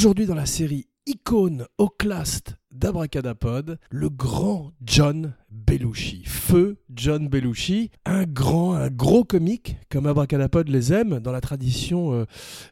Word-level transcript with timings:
Aujourd'hui 0.00 0.24
dans 0.24 0.34
la 0.34 0.46
série 0.46 0.86
icône 1.04 1.66
Oclast 1.76 2.56
d'Abracadapod, 2.70 3.78
le 3.90 4.08
grand 4.08 4.72
John 4.82 5.34
Belushi. 5.50 6.22
Feu 6.24 6.78
John 6.88 7.28
Belushi, 7.28 7.90
un 8.06 8.24
grand, 8.24 8.72
un 8.72 8.88
gros 8.88 9.24
comique, 9.24 9.76
comme 9.90 10.06
Abracadapod 10.06 10.70
les 10.70 10.94
aime, 10.94 11.20
dans 11.20 11.32
la 11.32 11.42
tradition, 11.42 12.14
euh, 12.14 12.24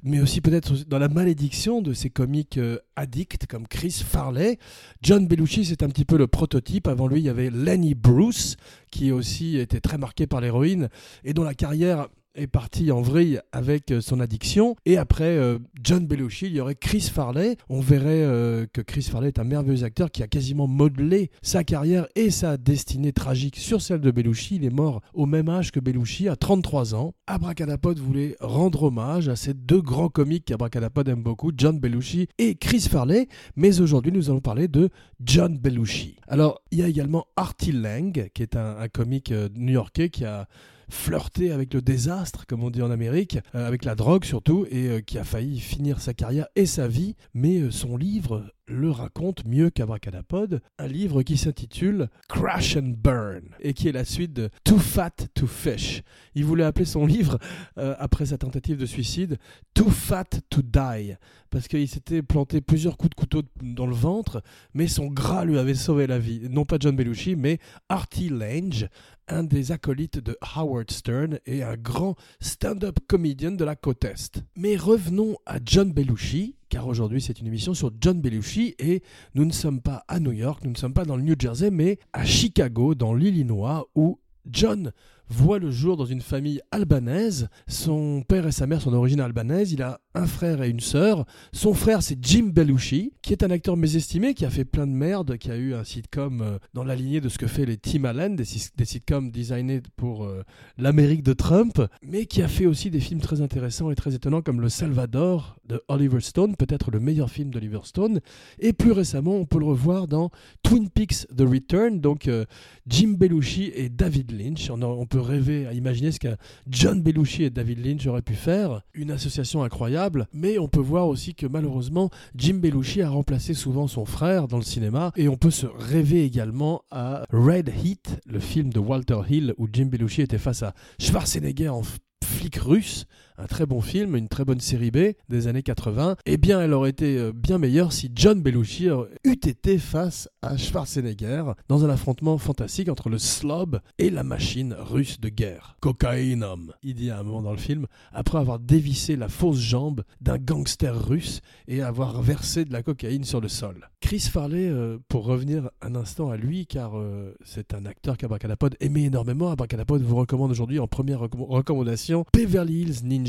mais 0.02 0.22
aussi 0.22 0.40
peut-être 0.40 0.88
dans 0.88 0.98
la 0.98 1.10
malédiction 1.10 1.82
de 1.82 1.92
ces 1.92 2.08
comiques 2.08 2.56
euh, 2.56 2.78
addicts 2.96 3.46
comme 3.46 3.68
Chris 3.68 4.02
Farley. 4.06 4.58
John 5.02 5.28
Belushi, 5.28 5.66
c'est 5.66 5.82
un 5.82 5.88
petit 5.88 6.06
peu 6.06 6.16
le 6.16 6.28
prototype. 6.28 6.88
Avant 6.88 7.08
lui, 7.08 7.20
il 7.20 7.24
y 7.24 7.28
avait 7.28 7.50
Lenny 7.50 7.94
Bruce, 7.94 8.56
qui 8.90 9.12
aussi 9.12 9.58
était 9.58 9.80
très 9.80 9.98
marqué 9.98 10.26
par 10.26 10.40
l'héroïne, 10.40 10.88
et 11.24 11.34
dont 11.34 11.44
la 11.44 11.52
carrière 11.52 12.08
est 12.38 12.46
parti 12.46 12.90
en 12.90 13.00
vrille 13.00 13.40
avec 13.52 13.90
euh, 13.90 14.00
son 14.00 14.20
addiction. 14.20 14.76
Et 14.86 14.96
après 14.96 15.36
euh, 15.36 15.58
John 15.82 16.06
Belushi, 16.06 16.46
il 16.46 16.52
y 16.52 16.60
aurait 16.60 16.74
Chris 16.74 17.10
Farley. 17.12 17.56
On 17.68 17.80
verrait 17.80 18.22
euh, 18.22 18.66
que 18.72 18.80
Chris 18.80 19.02
Farley 19.02 19.28
est 19.28 19.38
un 19.38 19.44
merveilleux 19.44 19.84
acteur 19.84 20.10
qui 20.10 20.22
a 20.22 20.26
quasiment 20.26 20.66
modelé 20.66 21.30
sa 21.42 21.64
carrière 21.64 22.06
et 22.14 22.30
sa 22.30 22.56
destinée 22.56 23.12
tragique 23.12 23.56
sur 23.56 23.82
celle 23.82 24.00
de 24.00 24.10
Belushi. 24.10 24.56
Il 24.56 24.64
est 24.64 24.70
mort 24.70 25.00
au 25.14 25.26
même 25.26 25.48
âge 25.48 25.72
que 25.72 25.80
Belushi, 25.80 26.28
à 26.28 26.36
33 26.36 26.94
ans. 26.94 27.14
Abracadapod 27.26 27.98
voulait 27.98 28.36
rendre 28.40 28.84
hommage 28.84 29.28
à 29.28 29.36
ces 29.36 29.54
deux 29.54 29.82
grands 29.82 30.08
comiques 30.08 30.46
qu'Abracadapod 30.46 31.08
aime 31.08 31.22
beaucoup, 31.22 31.52
John 31.56 31.78
Belushi 31.78 32.28
et 32.38 32.54
Chris 32.54 32.86
Farley. 32.88 33.28
Mais 33.56 33.80
aujourd'hui, 33.80 34.12
nous 34.12 34.30
allons 34.30 34.40
parler 34.40 34.68
de 34.68 34.90
John 35.20 35.58
Belushi. 35.58 36.16
Alors, 36.28 36.60
il 36.70 36.78
y 36.78 36.82
a 36.82 36.88
également 36.88 37.26
Artie 37.36 37.72
Lang, 37.72 38.30
qui 38.32 38.42
est 38.42 38.56
un, 38.56 38.76
un 38.78 38.88
comique 38.88 39.32
new-yorkais 39.54 40.10
qui 40.10 40.24
a 40.24 40.48
flirté 40.88 41.52
avec 41.52 41.74
le 41.74 41.82
désastre, 41.82 42.46
comme 42.46 42.64
on 42.64 42.70
dit 42.70 42.82
en 42.82 42.90
Amérique, 42.90 43.38
euh, 43.54 43.66
avec 43.66 43.84
la 43.84 43.94
drogue 43.94 44.24
surtout, 44.24 44.66
et 44.70 44.88
euh, 44.88 45.00
qui 45.00 45.18
a 45.18 45.24
failli 45.24 45.60
finir 45.60 46.00
sa 46.00 46.14
carrière 46.14 46.46
et 46.56 46.66
sa 46.66 46.88
vie. 46.88 47.14
Mais 47.34 47.58
euh, 47.58 47.70
son 47.70 47.96
livre 47.96 48.44
le 48.68 48.90
raconte 48.90 49.44
mieux 49.44 49.70
qu'Abracadapod, 49.70 50.60
un 50.78 50.86
livre 50.86 51.22
qui 51.22 51.36
s'intitule 51.36 52.08
Crash 52.28 52.76
and 52.76 52.94
Burn 52.96 53.42
et 53.60 53.72
qui 53.72 53.88
est 53.88 53.92
la 53.92 54.04
suite 54.04 54.32
de 54.32 54.50
Too 54.64 54.78
Fat 54.78 55.16
to 55.34 55.46
Fish. 55.46 56.02
Il 56.34 56.44
voulait 56.44 56.64
appeler 56.64 56.84
son 56.84 57.06
livre, 57.06 57.38
après 57.76 58.26
sa 58.26 58.38
tentative 58.38 58.76
de 58.76 58.86
suicide, 58.86 59.38
Too 59.74 59.90
Fat 59.90 60.40
to 60.50 60.62
Die, 60.62 61.14
parce 61.50 61.68
qu'il 61.68 61.88
s'était 61.88 62.22
planté 62.22 62.60
plusieurs 62.60 62.96
coups 62.96 63.10
de 63.10 63.14
couteau 63.14 63.42
dans 63.62 63.86
le 63.86 63.94
ventre, 63.94 64.42
mais 64.74 64.86
son 64.86 65.06
gras 65.06 65.44
lui 65.44 65.58
avait 65.58 65.74
sauvé 65.74 66.06
la 66.06 66.18
vie. 66.18 66.48
Non 66.50 66.64
pas 66.64 66.76
John 66.78 66.94
Belushi, 66.94 67.36
mais 67.36 67.58
Artie 67.88 68.28
Lange, 68.28 68.88
un 69.28 69.44
des 69.44 69.72
acolytes 69.72 70.18
de 70.18 70.36
Howard 70.56 70.90
Stern 70.90 71.38
et 71.46 71.62
un 71.62 71.76
grand 71.76 72.16
stand-up 72.40 72.98
comédien 73.06 73.50
de 73.50 73.64
la 73.64 73.76
côte 73.76 74.04
Est. 74.04 74.42
Mais 74.56 74.76
revenons 74.76 75.36
à 75.46 75.58
John 75.64 75.92
Belushi, 75.92 76.56
car 76.68 76.86
aujourd'hui 76.86 77.20
c'est 77.20 77.40
une 77.40 77.46
émission 77.46 77.74
sur 77.74 77.90
John 78.00 78.20
Belushi 78.20 78.74
et 78.78 79.02
nous 79.34 79.44
ne 79.44 79.52
sommes 79.52 79.80
pas 79.80 80.04
à 80.08 80.20
New 80.20 80.32
York, 80.32 80.62
nous 80.64 80.70
ne 80.70 80.76
sommes 80.76 80.94
pas 80.94 81.04
dans 81.04 81.16
le 81.16 81.22
New 81.22 81.34
Jersey, 81.38 81.70
mais 81.70 81.98
à 82.12 82.24
Chicago, 82.24 82.94
dans 82.94 83.14
l'Illinois, 83.14 83.88
où 83.94 84.18
John 84.50 84.92
voit 85.28 85.58
le 85.58 85.70
jour 85.70 85.96
dans 85.96 86.06
une 86.06 86.20
famille 86.20 86.60
albanaise. 86.70 87.48
Son 87.66 88.22
père 88.26 88.46
et 88.46 88.52
sa 88.52 88.66
mère 88.66 88.80
sont 88.80 88.90
d'origine 88.90 89.20
albanaise. 89.20 89.72
Il 89.72 89.82
a 89.82 90.00
un 90.18 90.26
frère 90.26 90.62
et 90.62 90.68
une 90.68 90.80
sœur. 90.80 91.24
Son 91.52 91.74
frère, 91.74 92.02
c'est 92.02 92.18
Jim 92.20 92.50
Belushi, 92.52 93.12
qui 93.22 93.32
est 93.32 93.42
un 93.42 93.50
acteur 93.50 93.76
mésestimé, 93.76 94.34
qui 94.34 94.44
a 94.44 94.50
fait 94.50 94.64
plein 94.64 94.86
de 94.86 94.92
merde, 94.92 95.38
qui 95.38 95.50
a 95.50 95.56
eu 95.56 95.74
un 95.74 95.84
sitcom 95.84 96.42
euh, 96.42 96.58
dans 96.74 96.84
la 96.84 96.96
lignée 96.96 97.20
de 97.20 97.28
ce 97.28 97.38
que 97.38 97.46
fait 97.46 97.64
les 97.64 97.76
Tim 97.76 98.04
Allen, 98.04 98.36
des, 98.36 98.44
sitcoms 98.44 99.30
designés 99.30 99.80
pour 99.96 100.24
euh, 100.24 100.42
l'Amérique 100.76 101.22
de 101.22 101.32
Trump, 101.32 101.80
mais 102.02 102.26
qui 102.26 102.42
a 102.42 102.48
fait 102.48 102.66
aussi 102.66 102.90
des 102.90 103.00
films 103.00 103.20
très 103.20 103.40
intéressants 103.40 103.90
et 103.90 103.94
très 103.94 104.14
étonnants 104.14 104.42
comme 104.42 104.60
Le 104.60 104.68
Salvador 104.68 105.56
de 105.68 105.82
Oliver 105.88 106.20
Stone, 106.20 106.56
peut-être 106.56 106.90
le 106.90 107.00
meilleur 107.00 107.30
film 107.30 107.50
d'Oliver 107.50 107.80
Stone. 107.84 108.20
Et 108.58 108.72
plus 108.72 108.92
récemment, 108.92 109.36
on 109.36 109.44
peut 109.44 109.58
le 109.58 109.66
revoir 109.66 110.08
dans 110.08 110.30
Twin 110.62 110.88
Peaks 110.88 111.26
The 111.36 111.42
Return, 111.42 112.00
donc 112.00 112.26
euh, 112.28 112.44
Jim 112.86 113.14
Belushi 113.18 113.70
et 113.74 113.88
David 113.88 114.32
Lynch. 114.32 114.70
On, 114.70 115.06
peut 115.06 115.20
rêver 115.20 115.66
à 115.66 115.72
imaginer 115.72 116.12
ce 116.12 116.18
que 116.18 116.36
John 116.68 117.02
Belushi 117.02 117.44
et 117.44 117.50
David 117.50 117.84
Lynch 117.84 118.06
auraient 118.06 118.22
pu 118.22 118.34
faire, 118.34 118.82
une 118.94 119.10
association 119.10 119.62
incroyable, 119.62 120.07
mais 120.32 120.58
on 120.58 120.68
peut 120.68 120.80
voir 120.80 121.08
aussi 121.08 121.34
que 121.34 121.46
malheureusement, 121.46 122.10
Jim 122.34 122.54
Belushi 122.54 123.02
a 123.02 123.10
remplacé 123.10 123.54
souvent 123.54 123.86
son 123.86 124.04
frère 124.04 124.48
dans 124.48 124.56
le 124.56 124.62
cinéma, 124.62 125.12
et 125.16 125.28
on 125.28 125.36
peut 125.36 125.50
se 125.50 125.66
rêver 125.66 126.24
également 126.24 126.82
à 126.90 127.24
Red 127.30 127.68
Heat, 127.68 128.20
le 128.26 128.40
film 128.40 128.72
de 128.72 128.78
Walter 128.78 129.20
Hill 129.28 129.54
où 129.58 129.68
Jim 129.72 129.86
Belushi 129.86 130.22
était 130.22 130.38
face 130.38 130.62
à 130.62 130.74
Schwarzenegger 130.98 131.68
en 131.68 131.82
flic 132.24 132.56
russe, 132.56 133.06
un 133.38 133.46
très 133.46 133.66
bon 133.66 133.80
film, 133.80 134.16
une 134.16 134.28
très 134.28 134.44
bonne 134.44 134.60
série 134.60 134.90
B 134.90 135.12
des 135.28 135.46
années 135.46 135.62
80, 135.62 136.16
eh 136.26 136.36
bien 136.36 136.60
elle 136.60 136.72
aurait 136.72 136.90
été 136.90 137.16
euh, 137.16 137.32
bien 137.32 137.58
meilleure 137.58 137.92
si 137.92 138.10
John 138.14 138.42
Belushi 138.42 138.88
eût 139.24 139.32
été 139.32 139.78
face 139.78 140.28
à 140.42 140.56
Schwarzenegger 140.56 141.44
dans 141.68 141.84
un 141.84 141.90
affrontement 141.90 142.36
fantastique 142.36 142.88
entre 142.88 143.08
le 143.08 143.18
slob 143.18 143.80
et 143.98 144.10
la 144.10 144.24
machine 144.24 144.74
russe 144.76 145.20
de 145.20 145.28
guerre. 145.28 145.76
Cocaïnum, 145.80 146.72
il 146.82 146.94
dit 146.94 147.10
à 147.10 147.20
un 147.20 147.22
moment 147.22 147.42
dans 147.42 147.52
le 147.52 147.58
film, 147.58 147.86
après 148.12 148.38
avoir 148.38 148.58
dévissé 148.58 149.14
la 149.14 149.28
fausse 149.28 149.60
jambe 149.60 150.02
d'un 150.20 150.38
gangster 150.38 151.06
russe 151.06 151.40
et 151.68 151.80
avoir 151.80 152.20
versé 152.20 152.64
de 152.64 152.72
la 152.72 152.82
cocaïne 152.82 153.24
sur 153.24 153.40
le 153.40 153.48
sol. 153.48 153.88
Chris 154.00 154.28
Farley, 154.32 154.68
euh, 154.68 154.98
pour 155.08 155.24
revenir 155.24 155.70
un 155.80 155.94
instant 155.94 156.30
à 156.30 156.36
lui, 156.36 156.66
car 156.66 156.98
euh, 156.98 157.34
c'est 157.44 157.74
un 157.74 157.86
acteur 157.86 158.16
qu'Abracadapod 158.16 158.76
aimait 158.80 159.04
énormément, 159.04 159.50
Abracadapod 159.50 160.02
vous 160.02 160.16
recommande 160.16 160.50
aujourd'hui 160.50 160.80
en 160.80 160.88
première 160.88 161.20
recommandation 161.20 162.24
Beverly 162.32 162.82
Hills 162.82 163.04
Ninja 163.04 163.27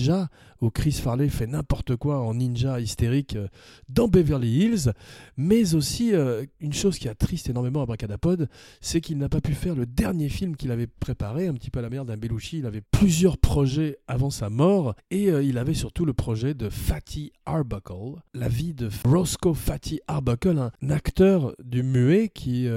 où 0.61 0.69
Chris 0.69 0.91
Farley 0.91 1.29
fait 1.29 1.47
n'importe 1.47 1.95
quoi 1.95 2.19
en 2.19 2.33
ninja 2.33 2.79
hystérique 2.79 3.35
euh, 3.35 3.47
dans 3.87 4.07
Beverly 4.07 4.65
Hills. 4.65 4.91
Mais 5.37 5.73
aussi, 5.73 6.13
euh, 6.13 6.45
une 6.59 6.73
chose 6.73 6.99
qui 6.99 7.07
a 7.07 7.15
triste 7.15 7.49
énormément 7.49 7.81
à 7.81 7.85
Bracadapod, 7.85 8.49
c'est 8.81 9.01
qu'il 9.01 9.17
n'a 9.17 9.29
pas 9.29 9.41
pu 9.41 9.53
faire 9.53 9.75
le 9.75 9.85
dernier 9.85 10.29
film 10.29 10.55
qu'il 10.55 10.71
avait 10.71 10.87
préparé, 10.87 11.47
un 11.47 11.53
petit 11.53 11.69
peu 11.69 11.79
à 11.79 11.81
la 11.81 11.89
manière 11.89 12.05
d'un 12.05 12.17
Belushi. 12.17 12.59
Il 12.59 12.65
avait 12.65 12.81
plusieurs 12.91 13.37
projets 13.37 13.97
avant 14.07 14.29
sa 14.29 14.49
mort 14.49 14.95
et 15.11 15.29
euh, 15.29 15.43
il 15.43 15.57
avait 15.57 15.73
surtout 15.73 16.05
le 16.05 16.13
projet 16.13 16.53
de 16.53 16.69
Fatty 16.69 17.31
Arbuckle, 17.45 18.21
la 18.33 18.49
vie 18.49 18.73
de 18.73 18.89
Roscoe 19.05 19.53
Fatty 19.53 20.01
Arbuckle, 20.07 20.71
un 20.81 20.89
acteur 20.89 21.53
du 21.63 21.83
muet 21.83 22.29
qui 22.29 22.67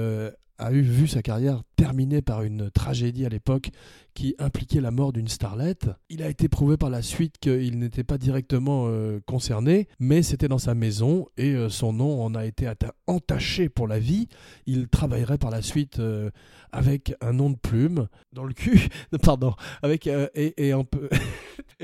a 0.57 0.71
eu 0.71 0.81
vu 0.81 1.07
sa 1.07 1.21
carrière 1.21 1.63
terminée 1.75 2.21
par 2.21 2.43
une 2.43 2.69
tragédie 2.71 3.25
à 3.25 3.29
l'époque 3.29 3.71
qui 4.13 4.35
impliquait 4.37 4.81
la 4.81 4.91
mort 4.91 5.11
d'une 5.11 5.27
starlette. 5.27 5.89
Il 6.09 6.21
a 6.21 6.29
été 6.29 6.47
prouvé 6.47 6.77
par 6.77 6.89
la 6.89 7.01
suite 7.01 7.37
qu'il 7.39 7.79
n'était 7.79 8.03
pas 8.03 8.17
directement 8.17 8.85
euh, 8.87 9.19
concerné, 9.25 9.87
mais 9.99 10.21
c'était 10.21 10.47
dans 10.47 10.59
sa 10.59 10.75
maison 10.75 11.25
et 11.37 11.53
euh, 11.53 11.69
son 11.69 11.93
nom 11.93 12.23
en 12.23 12.35
a 12.35 12.45
été 12.45 12.71
entaché 13.07 13.69
pour 13.69 13.87
la 13.87 13.99
vie. 13.99 14.27
Il 14.65 14.87
travaillerait 14.87 15.39
par 15.39 15.49
la 15.49 15.61
suite 15.61 15.99
euh, 15.99 16.29
avec 16.71 17.15
un 17.21 17.33
nom 17.33 17.49
de 17.49 17.57
plume 17.57 18.07
dans 18.31 18.45
le 18.45 18.53
cul, 18.53 18.87
pardon, 19.23 19.53
avec 19.81 20.07
et, 20.35 20.73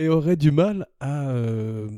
aurait 0.08 0.36
du 0.38 0.52
mal 0.52 0.88
à 1.00 1.34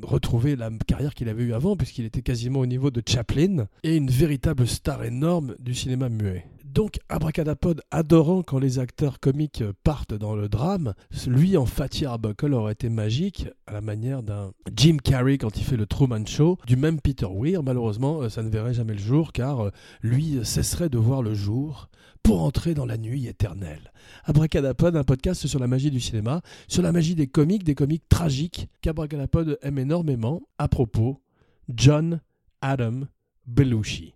retrouver 0.02 0.56
la 0.56 0.70
carrière 0.88 1.14
qu'il 1.14 1.30
avait 1.30 1.44
eue 1.44 1.54
avant 1.54 1.76
puisqu'il 1.76 2.06
était 2.06 2.22
quasiment 2.22 2.60
au 2.60 2.66
niveau 2.66 2.90
de 2.90 3.02
Chaplin 3.06 3.68
et 3.84 3.96
une 3.96 4.10
véritable 4.10 4.68
star 4.68 5.04
énorme 5.04 5.56
du 5.60 5.76
cinéma 5.76 6.10
muet. 6.10 6.46
Donc, 6.74 7.02
Abracadapod, 7.10 7.82
adorant 7.92 8.44
quand 8.44 8.58
les 8.58 8.80
acteurs 8.80 9.20
comiques 9.20 9.62
partent 9.84 10.14
dans 10.14 10.38
le 10.38 10.48
drame, 10.48 10.94
lui 11.28 11.58
en 11.58 11.66
Fatty 11.66 12.06
Arbuckle 12.06 12.54
aurait 12.54 12.72
été 12.72 12.88
magique, 12.88 13.50
à 13.68 13.74
la 13.74 13.82
manière 13.82 14.24
d'un 14.24 14.54
Jim 14.74 14.96
Carrey 15.04 15.38
quand 15.38 15.58
il 15.58 15.66
fait 15.66 15.76
le 15.76 15.86
Truman 15.86 16.26
Show, 16.26 16.58
du 16.66 16.78
même 16.78 17.02
Peter 17.02 17.28
Weir. 17.30 17.62
Malheureusement, 17.62 18.22
euh, 18.22 18.30
ça 18.30 18.42
ne 18.42 18.50
verrait 18.50 18.74
jamais 18.74 18.94
le 18.94 19.02
jour, 19.02 19.34
car 19.34 19.66
euh, 19.66 19.72
lui 20.02 20.40
cesserait 20.46 20.88
de 20.88 20.98
voir 20.98 21.22
le 21.22 21.34
jour 21.34 21.90
pour 22.24 22.42
entrer 22.42 22.74
dans 22.74 22.86
la 22.86 22.98
nuit 22.98 23.28
éternelle. 23.28 23.92
Abracadapod, 24.24 24.96
un 24.96 25.04
podcast 25.04 25.48
sur 25.48 25.60
la 25.60 25.68
magie 25.68 25.92
du 25.92 26.00
cinéma, 26.00 26.42
sur 26.70 26.84
la 26.84 26.94
magie 26.94 27.16
des 27.16 27.28
comiques, 27.28 27.66
des 27.66 27.76
comiques 27.76 28.08
tragiques 28.08 28.70
qu'Abracadapod 28.82 29.60
aime 29.62 29.78
énormément, 29.78 30.42
à 30.58 30.70
propos 30.70 31.20
John 31.68 32.22
Adam 32.62 33.02
Belushi. 33.46 34.14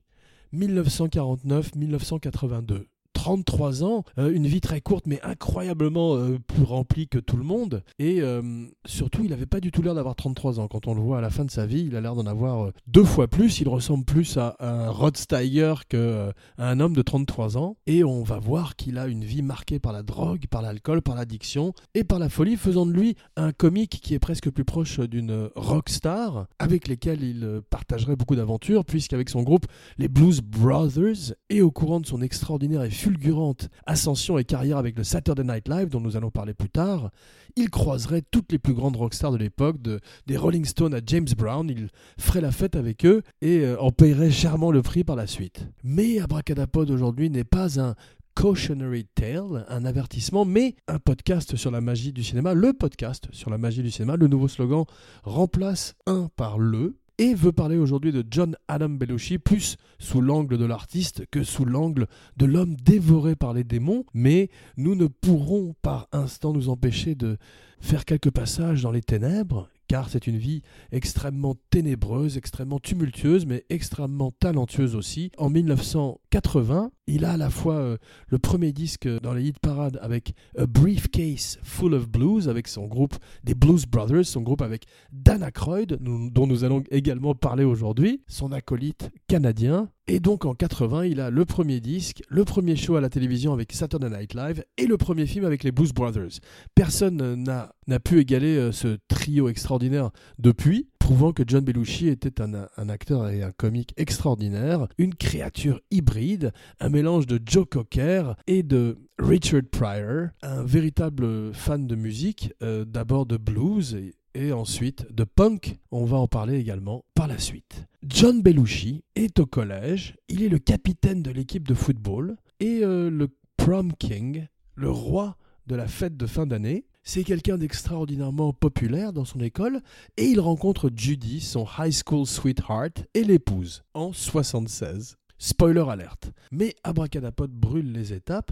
1949-1982. 0.56 2.95
33 3.26 3.84
ans, 3.84 4.04
euh, 4.20 4.32
une 4.32 4.46
vie 4.46 4.62
très 4.62 4.82
courte 4.82 5.08
mais 5.08 5.20
incroyablement 5.24 6.16
euh, 6.16 6.38
plus 6.38 6.62
remplie 6.62 7.08
que 7.08 7.18
tout 7.18 7.38
le 7.38 7.44
monde. 7.44 7.82
Et 7.98 8.22
euh, 8.22 8.68
surtout, 8.86 9.24
il 9.24 9.32
n'avait 9.32 9.48
pas 9.48 9.60
du 9.60 9.72
tout 9.72 9.82
l'air 9.82 9.96
d'avoir 9.96 10.16
33 10.16 10.60
ans. 10.60 10.68
Quand 10.68 10.86
on 10.86 10.94
le 10.94 11.02
voit 11.02 11.18
à 11.18 11.22
la 11.22 11.32
fin 11.32 11.44
de 11.44 11.50
sa 11.50 11.66
vie, 11.66 11.86
il 11.88 11.96
a 11.96 12.02
l'air 12.02 12.14
d'en 12.14 12.28
avoir 12.28 12.70
deux 12.86 13.04
fois 13.04 13.28
plus. 13.28 13.62
Il 13.62 13.68
ressemble 13.68 14.06
plus 14.06 14.38
à 14.38 14.56
un 14.60 14.92
Rod 14.92 15.18
Steiger 15.18 15.74
qu'à 15.90 16.34
un 16.60 16.80
homme 16.80 16.94
de 16.94 17.02
33 17.02 17.58
ans. 17.58 17.78
Et 17.88 18.04
on 18.04 18.22
va 18.22 18.38
voir 18.38 18.76
qu'il 18.76 19.00
a 19.00 19.08
une 19.08 19.24
vie 19.24 19.42
marquée 19.42 19.80
par 19.80 19.92
la 19.92 20.04
drogue, 20.04 20.46
par 20.48 20.62
l'alcool, 20.62 21.02
par 21.02 21.16
l'addiction 21.16 21.74
et 21.96 22.04
par 22.04 22.20
la 22.20 22.30
folie, 22.30 22.58
faisant 22.58 22.86
de 22.86 22.92
lui 22.92 23.16
un 23.38 23.54
comique 23.54 24.02
qui 24.04 24.14
est 24.14 24.20
presque 24.20 24.52
plus 24.52 24.66
proche 24.66 25.00
d'une 25.00 25.50
rock 25.56 25.90
star, 25.90 26.46
avec 26.60 26.88
lesquels 26.88 27.24
il 27.24 27.62
partagerait 27.72 28.18
beaucoup 28.18 28.36
d'aventures, 28.36 28.86
puisqu'avec 28.86 29.30
son 29.32 29.42
groupe, 29.42 29.66
les 29.98 30.10
Blues 30.10 30.42
Brothers, 30.42 31.34
et 31.50 31.64
au 31.64 31.72
courant 31.72 32.00
de 32.00 32.06
son 32.06 32.22
extraordinaire 32.22 32.84
et 32.84 32.92
fulgurant 32.92 33.15
fulgurante 33.16 33.70
ascension 33.86 34.38
et 34.38 34.44
carrière 34.44 34.78
avec 34.78 34.98
le 34.98 35.04
Saturday 35.04 35.44
Night 35.44 35.68
Live, 35.70 35.90
dont 35.90 36.02
nous 36.02 36.18
allons 36.18 36.32
parler 36.32 36.54
plus 36.54 36.70
tard, 36.70 37.12
il 37.56 37.70
croiserait 37.70 38.24
toutes 38.30 38.52
les 38.52 38.60
plus 38.60 38.74
grandes 38.74 38.98
rockstars 38.98 39.32
de 39.32 39.38
l'époque, 39.38 39.82
de, 39.82 40.00
des 40.28 40.38
Rolling 40.38 40.66
Stones 40.66 40.94
à 40.94 41.00
James 41.06 41.28
Brown, 41.38 41.70
il 41.70 41.88
ferait 42.20 42.42
la 42.42 42.52
fête 42.52 42.76
avec 42.76 43.06
eux 43.06 43.22
et 43.42 43.60
euh, 43.60 43.80
en 43.80 43.92
paierait 43.92 44.32
chèrement 44.32 44.72
le 44.72 44.82
prix 44.82 45.04
par 45.04 45.16
la 45.16 45.28
suite. 45.28 45.68
Mais 45.84 46.20
Abracadapod 46.20 46.90
aujourd'hui 46.90 47.30
n'est 47.30 47.46
pas 47.46 47.80
un 47.80 47.96
cautionary 48.36 49.06
tale, 49.16 49.66
un 49.70 49.86
avertissement, 49.86 50.44
mais 50.44 50.76
un 50.90 51.00
podcast 51.00 51.56
sur 51.56 51.72
la 51.72 51.80
magie 51.80 52.12
du 52.12 52.24
cinéma, 52.24 52.54
le 52.54 52.74
podcast 52.74 53.30
sur 53.32 53.50
la 53.50 53.58
magie 53.58 53.82
du 53.82 53.92
cinéma. 53.92 54.18
Le 54.18 54.28
nouveau 54.28 54.50
slogan 54.50 54.84
remplace 55.24 55.96
un 56.06 56.30
par 56.36 56.60
le 56.60 56.98
et 57.18 57.34
veut 57.34 57.52
parler 57.52 57.78
aujourd'hui 57.78 58.12
de 58.12 58.24
John 58.30 58.56
Adam 58.68 58.90
Belushi, 58.90 59.38
plus 59.38 59.78
sous 60.00 60.22
l'angle 60.22 60.58
de 60.58 60.66
l'artiste 60.66 61.26
que 61.32 61.44
sous 61.44 61.66
l'angle 61.66 62.08
de 62.38 62.46
l'homme 62.46 62.76
dévoré 62.76 63.36
par 63.36 63.54
les 63.54 63.64
démons, 63.64 64.06
mais 64.14 64.50
nous 64.78 64.96
ne 64.96 65.08
pourrons 65.08 65.76
par 65.82 66.08
instant 66.12 66.54
nous 66.54 66.70
empêcher 66.70 67.16
de 67.16 67.38
faire 67.80 68.06
quelques 68.06 68.32
passages 68.32 68.82
dans 68.82 68.92
les 68.92 69.02
ténèbres, 69.02 69.70
car 69.88 70.10
c'est 70.10 70.28
une 70.28 70.38
vie 70.38 70.62
extrêmement 70.92 71.56
ténébreuse, 71.70 72.38
extrêmement 72.38 72.80
tumultueuse, 72.80 73.46
mais 73.46 73.66
extrêmement 73.70 74.32
talentueuse 74.32 74.96
aussi. 74.96 75.32
En 75.38 75.50
1980, 75.50 76.92
il 77.08 77.26
a 77.26 77.34
à 77.34 77.38
la 77.38 77.50
fois 77.50 77.76
euh, 77.76 77.98
le 78.28 78.40
premier 78.40 78.72
disque 78.72 79.08
dans 79.22 79.34
les 79.34 79.44
hit 79.44 79.60
parades 79.60 80.00
avec 80.02 80.34
A 80.58 80.66
Briefcase 80.66 81.60
Full 81.64 81.94
of 81.94 82.10
Blues, 82.10 82.50
avec 82.50 82.68
son 82.68 82.88
groupe 82.88 83.16
des 83.44 83.54
Blues 83.54 83.86
Brothers, 83.86 84.26
son 84.26 84.42
groupe 84.42 84.62
avec 84.62 84.86
Dan 85.12 85.44
Aykroyd, 85.44 85.98
dont 86.02 86.48
nous 86.48 86.64
allons 86.64 86.84
également 86.92 87.36
parler 87.36 87.64
aujourd'hui, 87.64 88.22
son 88.28 88.52
acolyte 88.52 89.12
canadien. 89.28 89.90
Et 90.08 90.20
donc 90.20 90.46
en 90.46 90.54
80, 90.54 91.06
il 91.06 91.20
a 91.20 91.30
le 91.32 91.46
premier 91.46 91.80
disque, 91.80 92.22
le 92.30 92.46
premier 92.46 92.76
show 92.76 92.96
à 92.96 93.02
la 93.02 93.10
télévision 93.10 93.54
avec 93.54 93.74
Saturday 93.74 94.10
Night 94.10 94.36
Live 94.36 94.64
et 94.78 94.86
le 94.86 94.98
premier 94.98 95.26
film 95.26 95.46
avec 95.46 95.64
les 95.64 95.72
Blues 95.72 95.94
Brothers. 95.94 96.40
Personne 96.76 97.44
n'a 97.88 98.00
pu 98.00 98.20
égaler 98.20 98.56
euh, 98.56 98.72
ce 98.72 98.98
trio 99.08 99.50
extraordinaire 99.50 100.12
depuis 100.38 100.88
prouvant 101.06 101.34
que 101.34 101.44
John 101.46 101.64
Belushi 101.64 102.08
était 102.08 102.42
un, 102.42 102.90
acteur 102.90 103.30
et 103.30 103.44
un 103.44 103.52
comique 103.52 103.94
extraordinaire, 103.96 104.88
une 104.98 105.14
créature 105.14 105.80
hybride, 105.92 106.52
un 106.80 106.90
mélange 106.90 107.28
de 107.28 107.40
Joe 107.46 107.68
Cocker 107.70 108.34
et 108.48 108.64
de 108.64 108.98
Richard 109.20 109.62
Pryor, 109.72 110.30
un 110.42 110.64
véritable 110.64 111.54
fan 111.54 111.86
de 111.86 111.96
musique, 111.96 112.54
euh, 112.64 112.86
d'abord 112.86 113.28
de 113.28 113.38
blues 113.38 113.96
et, 114.34 114.52
ensuite 114.52 115.06
de 115.14 115.26
punk. 115.26 115.78
On 115.92 116.06
va 116.06 116.18
en 116.18 116.28
parler 116.28 116.58
également 116.58 117.06
par 117.14 117.28
la 117.28 117.38
suite. 117.38 117.86
John 118.04 118.42
Belushi 118.42 119.04
est 119.16 119.38
au 119.38 119.46
collège, 119.46 120.16
il 120.28 120.42
est 120.42 120.50
le 120.50 120.58
capitaine 120.58 121.22
de 121.22 121.30
l'équipe 121.30 121.68
de 121.68 121.76
football 121.76 122.36
et 122.60 122.80
euh, 122.82 123.12
le 123.12 123.28
prom 123.58 123.94
king, 123.94 124.48
le 124.74 124.90
roi 124.90 125.38
de 125.68 125.76
la 125.76 125.88
fête 125.88 126.18
de 126.18 126.26
fin 126.26 126.48
d'année. 126.48 126.88
C'est 127.08 127.24
quelqu'un 127.24 127.60
d'extraordinairement 127.60 128.52
populaire 128.52 129.14
dans 129.14 129.26
son 129.26 129.40
école 129.40 129.82
et 130.18 130.26
il 130.26 130.40
rencontre 130.40 130.90
Judy, 130.94 131.40
son 131.40 131.68
high 131.78 131.94
school 131.94 132.26
sweetheart, 132.26 133.06
et 133.14 133.24
l'épouse 133.24 133.84
en 133.94 134.12
76. 134.12 135.16
Spoiler 135.38 135.86
alerte. 135.88 136.32
Mais 136.52 136.74
Abracadapod 136.84 137.52
brûle 137.52 137.92
les 137.92 138.12
étapes. 138.12 138.52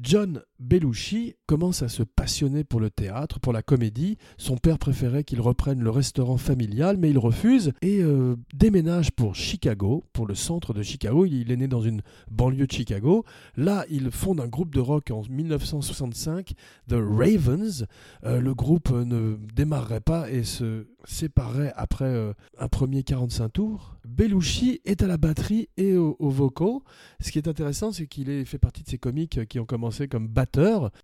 John 0.00 0.42
Belushi 0.60 1.36
commence 1.46 1.82
à 1.82 1.88
se 1.88 2.02
passionner 2.02 2.64
pour 2.64 2.80
le 2.80 2.90
théâtre, 2.90 3.40
pour 3.40 3.52
la 3.52 3.62
comédie. 3.62 4.18
Son 4.36 4.56
père 4.56 4.78
préférait 4.78 5.24
qu'il 5.24 5.40
reprenne 5.40 5.80
le 5.80 5.90
restaurant 5.90 6.36
familial, 6.36 6.98
mais 6.98 7.10
il 7.10 7.18
refuse 7.18 7.72
et 7.80 8.02
euh, 8.02 8.36
déménage 8.52 9.10
pour 9.10 9.34
Chicago, 9.34 10.04
pour 10.12 10.26
le 10.26 10.34
centre 10.34 10.74
de 10.74 10.82
Chicago. 10.82 11.24
Il 11.24 11.50
est 11.50 11.56
né 11.56 11.66
dans 11.66 11.80
une 11.80 12.02
banlieue 12.30 12.66
de 12.66 12.72
Chicago. 12.72 13.24
Là, 13.56 13.86
il 13.90 14.10
fonde 14.10 14.40
un 14.40 14.48
groupe 14.48 14.74
de 14.74 14.80
rock 14.80 15.10
en 15.10 15.22
1965, 15.28 16.52
The 16.88 16.94
Ravens. 16.94 17.86
Euh, 18.24 18.40
le 18.40 18.54
groupe 18.54 18.90
ne 18.90 19.36
démarrerait 19.54 20.00
pas 20.00 20.30
et 20.30 20.44
se 20.44 20.86
séparerait 21.04 21.72
après 21.76 22.04
euh, 22.04 22.34
un 22.58 22.68
premier 22.68 23.02
45 23.02 23.48
tours. 23.48 23.96
Belushi 24.06 24.82
est 24.84 25.02
à 25.02 25.06
la 25.06 25.16
batterie 25.16 25.68
et 25.78 25.96
au, 25.96 26.16
au 26.18 26.28
vocal. 26.28 26.80
Ce 27.20 27.30
qui 27.32 27.38
est 27.38 27.48
intéressant, 27.48 27.92
c'est 27.92 28.06
qu'il 28.06 28.44
fait 28.44 28.58
partie 28.58 28.82
de 28.82 28.88
ces 28.88 28.98
comiques 28.98 29.46
qui 29.48 29.58
ont 29.58 29.64
commencé 29.64 30.08
comme 30.08 30.28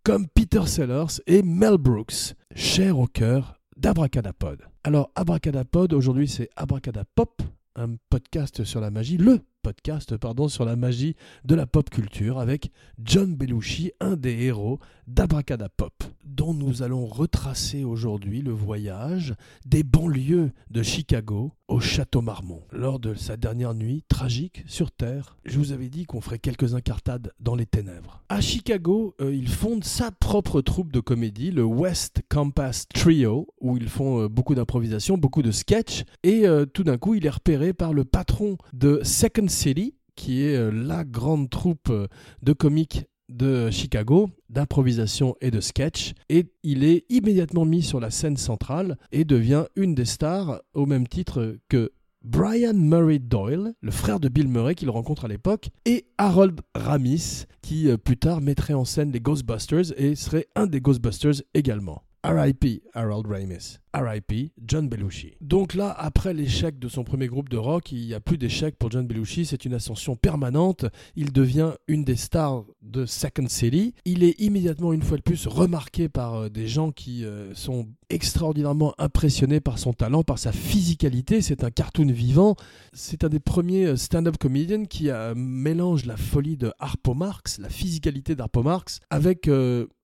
comme 0.02 0.26
Peter 0.28 0.66
Sellers 0.66 1.20
et 1.26 1.42
Mel 1.42 1.78
Brooks, 1.78 2.34
chers 2.54 2.98
au 2.98 3.06
cœur 3.06 3.60
d'Abracadapod. 3.76 4.62
Alors, 4.82 5.10
Abracadapod, 5.14 5.92
aujourd'hui, 5.92 6.26
c'est 6.26 6.48
Abracadapop, 6.56 7.42
un 7.76 7.94
podcast 8.10 8.64
sur 8.64 8.80
la 8.80 8.90
magie, 8.90 9.18
le 9.18 9.40
podcast 9.66 10.16
pardon, 10.16 10.46
sur 10.46 10.64
la 10.64 10.76
magie 10.76 11.16
de 11.44 11.56
la 11.56 11.66
pop 11.66 11.90
culture 11.90 12.38
avec 12.38 12.70
John 13.02 13.34
Belushi, 13.34 13.90
un 13.98 14.14
des 14.14 14.44
héros 14.44 14.78
d'Abracadapop, 15.08 16.04
dont 16.24 16.54
nous 16.54 16.84
allons 16.84 17.04
retracer 17.04 17.82
aujourd'hui 17.82 18.42
le 18.42 18.52
voyage 18.52 19.34
des 19.64 19.82
banlieues 19.82 20.52
de 20.70 20.82
Chicago 20.84 21.52
au 21.68 21.80
Château 21.80 22.22
Marmont. 22.22 22.62
Lors 22.72 23.00
de 23.00 23.14
sa 23.14 23.36
dernière 23.36 23.74
nuit 23.74 24.04
tragique 24.08 24.62
sur 24.66 24.92
Terre, 24.92 25.36
je 25.44 25.58
vous 25.58 25.72
avais 25.72 25.88
dit 25.88 26.04
qu'on 26.04 26.20
ferait 26.20 26.38
quelques 26.38 26.74
incartades 26.74 27.32
dans 27.40 27.56
les 27.56 27.66
ténèbres. 27.66 28.22
À 28.28 28.40
Chicago, 28.40 29.14
euh, 29.20 29.34
il 29.34 29.48
fonde 29.48 29.84
sa 29.84 30.10
propre 30.10 30.60
troupe 30.60 30.92
de 30.92 31.00
comédie, 31.00 31.50
le 31.50 31.64
West 31.64 32.22
Compass 32.28 32.86
Trio, 32.88 33.48
où 33.60 33.76
ils 33.76 33.88
font 33.88 34.22
euh, 34.22 34.28
beaucoup 34.28 34.54
d'improvisation, 34.54 35.18
beaucoup 35.18 35.42
de 35.42 35.50
sketch, 35.50 36.04
et 36.22 36.46
euh, 36.46 36.66
tout 36.66 36.84
d'un 36.84 36.98
coup, 36.98 37.14
il 37.14 37.26
est 37.26 37.30
repéré 37.30 37.72
par 37.72 37.92
le 37.92 38.04
patron 38.04 38.58
de 38.72 39.00
Second 39.02 39.48
City, 39.56 39.94
qui 40.14 40.42
est 40.42 40.56
euh, 40.56 40.70
la 40.70 41.04
grande 41.04 41.50
troupe 41.50 41.90
euh, 41.90 42.06
de 42.42 42.52
comiques 42.52 43.06
de 43.28 43.70
Chicago, 43.70 44.30
d'improvisation 44.50 45.34
et 45.40 45.50
de 45.50 45.60
sketch, 45.60 46.12
et 46.28 46.46
il 46.62 46.84
est 46.84 47.04
immédiatement 47.08 47.64
mis 47.64 47.82
sur 47.82 47.98
la 47.98 48.10
scène 48.10 48.36
centrale 48.36 48.98
et 49.10 49.24
devient 49.24 49.64
une 49.74 49.94
des 49.94 50.04
stars 50.04 50.60
au 50.74 50.86
même 50.86 51.08
titre 51.08 51.56
que 51.68 51.90
Brian 52.22 52.74
Murray 52.74 53.18
Doyle, 53.18 53.74
le 53.80 53.90
frère 53.90 54.20
de 54.20 54.28
Bill 54.28 54.48
Murray 54.48 54.74
qu'il 54.74 54.90
rencontre 54.90 55.24
à 55.24 55.28
l'époque, 55.28 55.70
et 55.84 56.06
Harold 56.18 56.60
Ramis, 56.74 57.44
qui 57.62 57.88
euh, 57.88 57.96
plus 57.96 58.16
tard 58.16 58.40
mettrait 58.40 58.74
en 58.74 58.84
scène 58.84 59.12
les 59.12 59.20
Ghostbusters 59.20 59.92
et 59.96 60.14
serait 60.14 60.46
un 60.54 60.66
des 60.66 60.80
Ghostbusters 60.80 61.42
également. 61.54 62.02
R.I.P. 62.26 62.82
Harold 62.92 63.24
Ramis. 63.28 63.78
R.I.P. 63.94 64.50
John 64.66 64.88
Belushi. 64.88 65.36
Donc 65.40 65.74
là, 65.74 65.94
après 65.96 66.34
l'échec 66.34 66.76
de 66.76 66.88
son 66.88 67.04
premier 67.04 67.28
groupe 67.28 67.48
de 67.48 67.56
rock, 67.56 67.92
il 67.92 68.04
n'y 68.04 68.14
a 68.14 68.20
plus 68.20 68.36
d'échec 68.36 68.76
pour 68.76 68.90
John 68.90 69.06
Belushi, 69.06 69.46
c'est 69.46 69.64
une 69.64 69.74
ascension 69.74 70.16
permanente. 70.16 70.86
Il 71.14 71.32
devient 71.32 71.74
une 71.86 72.02
des 72.02 72.16
stars 72.16 72.64
de 72.82 73.06
Second 73.06 73.46
City. 73.46 73.94
Il 74.04 74.24
est 74.24 74.40
immédiatement, 74.40 74.92
une 74.92 75.02
fois 75.02 75.18
de 75.18 75.22
plus, 75.22 75.46
remarqué 75.46 76.08
par 76.08 76.34
euh, 76.34 76.48
des 76.48 76.66
gens 76.66 76.90
qui 76.90 77.24
euh, 77.24 77.54
sont 77.54 77.86
extraordinairement 78.10 78.92
impressionnés 78.98 79.60
par 79.60 79.78
son 79.78 79.92
talent, 79.92 80.24
par 80.24 80.40
sa 80.40 80.50
physicalité. 80.50 81.42
C'est 81.42 81.62
un 81.62 81.70
cartoon 81.70 82.10
vivant. 82.10 82.56
C'est 82.92 83.22
un 83.22 83.28
des 83.28 83.40
premiers 83.40 83.86
euh, 83.86 83.96
stand-up 83.96 84.36
comedians 84.36 84.84
qui 84.86 85.10
mélange 85.36 86.06
la 86.06 86.16
folie 86.16 86.56
de 86.56 86.72
Harpo 86.80 87.14
Marx, 87.14 87.60
la 87.60 87.68
physicalité 87.68 88.34
d'Harpo 88.34 88.64
Marx, 88.64 88.98
avec 89.10 89.48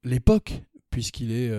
l'époque, 0.05 0.63
puisqu'il 0.91 1.33
est 1.33 1.51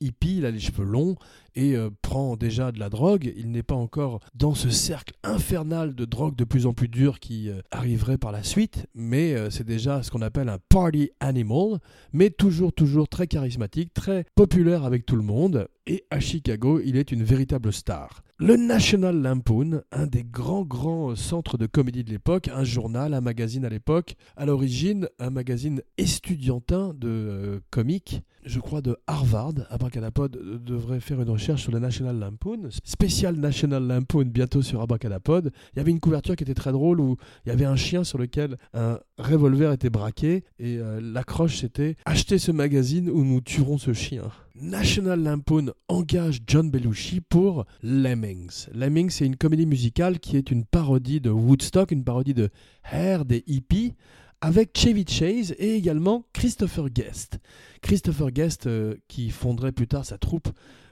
hippie, 0.00 0.38
il 0.38 0.46
a 0.46 0.50
les 0.50 0.60
cheveux 0.60 0.84
longs 0.84 1.16
et 1.54 1.74
euh, 1.74 1.90
prend 2.02 2.36
déjà 2.36 2.72
de 2.72 2.78
la 2.78 2.88
drogue. 2.88 3.32
Il 3.36 3.50
n'est 3.50 3.62
pas 3.62 3.74
encore 3.74 4.20
dans 4.34 4.54
ce 4.54 4.70
cercle 4.70 5.14
infernal 5.24 5.94
de 5.94 6.04
drogue 6.04 6.36
de 6.36 6.44
plus 6.44 6.66
en 6.66 6.72
plus 6.72 6.88
dur 6.88 7.18
qui 7.18 7.50
euh, 7.50 7.60
arriverait 7.70 8.18
par 8.18 8.32
la 8.32 8.42
suite, 8.42 8.86
mais 8.94 9.34
euh, 9.34 9.50
c'est 9.50 9.66
déjà 9.66 10.02
ce 10.02 10.10
qu'on 10.10 10.22
appelle 10.22 10.48
un 10.48 10.58
party 10.68 11.10
animal, 11.20 11.78
mais 12.12 12.30
toujours, 12.30 12.72
toujours 12.72 13.08
très 13.08 13.26
charismatique, 13.26 13.92
très 13.92 14.24
populaire 14.34 14.84
avec 14.84 15.04
tout 15.04 15.16
le 15.16 15.22
monde. 15.22 15.68
Et 15.86 16.04
à 16.10 16.20
Chicago, 16.20 16.80
il 16.84 16.96
est 16.96 17.12
une 17.12 17.24
véritable 17.24 17.72
star. 17.72 18.22
Le 18.40 18.56
National 18.56 19.20
Lampoon, 19.20 19.82
un 19.90 20.06
des 20.06 20.22
grands, 20.22 20.62
grands 20.62 21.16
centres 21.16 21.58
de 21.58 21.66
comédie 21.66 22.04
de 22.04 22.10
l'époque, 22.10 22.48
un 22.54 22.62
journal, 22.62 23.14
un 23.14 23.20
magazine 23.20 23.64
à 23.64 23.68
l'époque, 23.68 24.14
à 24.36 24.46
l'origine, 24.46 25.08
un 25.18 25.30
magazine 25.30 25.82
estudiantin 25.96 26.94
de 26.94 27.60
comique, 27.70 28.22
je 28.48 28.60
crois 28.60 28.80
de 28.80 28.96
Harvard. 29.06 29.54
Abracadapod 29.68 30.64
devrait 30.64 31.00
faire 31.00 31.20
une 31.20 31.28
recherche 31.28 31.62
sur 31.62 31.72
le 31.72 31.78
National 31.78 32.18
Lampoon, 32.18 32.70
spécial 32.82 33.36
National 33.36 33.86
Lampoon 33.86 34.24
bientôt 34.24 34.62
sur 34.62 34.80
Abracadapod. 34.80 35.52
Il 35.74 35.76
y 35.76 35.80
avait 35.80 35.90
une 35.90 36.00
couverture 36.00 36.34
qui 36.34 36.44
était 36.44 36.54
très 36.54 36.72
drôle 36.72 37.00
où 37.00 37.16
il 37.44 37.50
y 37.50 37.52
avait 37.52 37.66
un 37.66 37.76
chien 37.76 38.04
sur 38.04 38.18
lequel 38.18 38.56
un 38.72 38.98
revolver 39.18 39.72
était 39.72 39.90
braqué 39.90 40.44
et 40.58 40.78
euh, 40.78 41.00
l'accroche 41.00 41.58
c'était 41.58 41.96
Achetez 42.06 42.38
ce 42.38 42.50
magazine 42.50 43.10
ou 43.10 43.22
nous 43.22 43.40
tuerons 43.40 43.78
ce 43.78 43.92
chien. 43.92 44.22
National 44.60 45.22
Lampoon 45.22 45.72
engage 45.88 46.40
John 46.46 46.70
Belushi 46.70 47.20
pour 47.20 47.66
Lemmings. 47.82 48.66
Lemmings, 48.74 49.10
c'est 49.10 49.26
une 49.26 49.36
comédie 49.36 49.66
musicale 49.66 50.18
qui 50.18 50.36
est 50.36 50.50
une 50.50 50.64
parodie 50.64 51.20
de 51.20 51.30
Woodstock, 51.30 51.92
une 51.92 52.02
parodie 52.02 52.34
de 52.34 52.48
Hair 52.90 53.24
des 53.24 53.44
hippies 53.46 53.94
avec 54.40 54.76
Chevy 54.76 55.04
Chase 55.06 55.54
et 55.58 55.74
également 55.74 56.26
Christopher 56.32 56.90
Guest. 56.90 57.38
Christopher 57.82 58.30
Guest 58.30 58.66
euh, 58.66 58.96
qui 59.08 59.30
fonderait 59.30 59.72
plus 59.72 59.88
tard 59.88 60.04
sa 60.04 60.18
troupe 60.18 60.48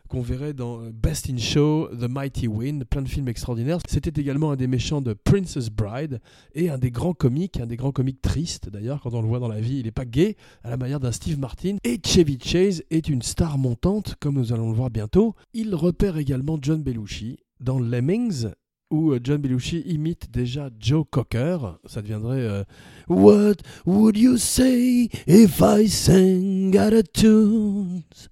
qu'on 0.09 0.23
verrait 0.23 0.53
dans 0.53 0.81
Best 0.91 1.29
in 1.31 1.37
Show, 1.37 1.89
The 1.89 2.09
Mighty 2.09 2.47
Wind, 2.47 2.85
plein 2.85 3.03
de 3.03 3.09
films 3.09 3.29
extraordinaires. 3.29 3.79
C'était 3.89 4.21
également 4.21 4.53
un 4.53 4.57
des 4.57 4.67
méchants 4.67 5.01
de 5.01 5.13
Princess 5.13 5.69
Bride 5.69 6.21
et 6.55 6.71
un 6.71 6.79
des 6.79 6.91
grands 6.91 7.13
comiques, 7.13 7.59
un 7.61 7.67
des 7.67 7.77
grands 7.77 7.93
comiques 7.93 8.23
tristes 8.23 8.71
d'ailleurs, 8.71 9.01
quand 9.01 9.15
on 9.15 9.23
le 9.23 9.29
voit 9.29 9.39
dans 9.39 9.49
la 9.49 9.61
vie, 9.61 9.79
il 9.79 9.87
n'est 9.87 9.93
pas 9.93 10.05
gay, 10.05 10.37
à 10.63 10.71
la 10.71 10.77
manière 10.77 11.01
d'un 11.01 11.13
Steve 11.13 11.39
Martin. 11.39 11.77
Et 11.85 11.99
Chevy 12.05 12.39
Chase 12.41 12.83
est 12.91 13.09
une 13.09 13.23
star 13.23 13.59
montante, 13.59 14.15
comme 14.21 14.37
nous 14.37 14.53
allons 14.53 14.71
le 14.71 14.77
voir 14.77 14.91
bientôt. 14.91 15.35
Il 15.55 15.75
repère 15.75 16.17
également 16.19 16.59
John 16.61 16.83
Belushi 16.83 17.39
dans 17.61 17.79
Lemmings, 17.79 18.49
où 18.91 19.13
euh, 19.13 19.21
John 19.23 19.39
Belushi 19.39 19.81
imite 19.87 20.31
déjà 20.31 20.71
Joe 20.79 21.05
Cocker. 21.11 21.59
Ça 21.87 22.03
deviendrait 22.03 22.41
euh, 22.41 22.65
What 23.09 23.57
would 23.85 24.17
you 24.17 24.37
say 24.37 25.09
if 25.27 25.61
I 25.61 25.89
sang 25.89 26.77
out 26.77 26.93
of 26.93 27.13
tunes? 27.13 28.29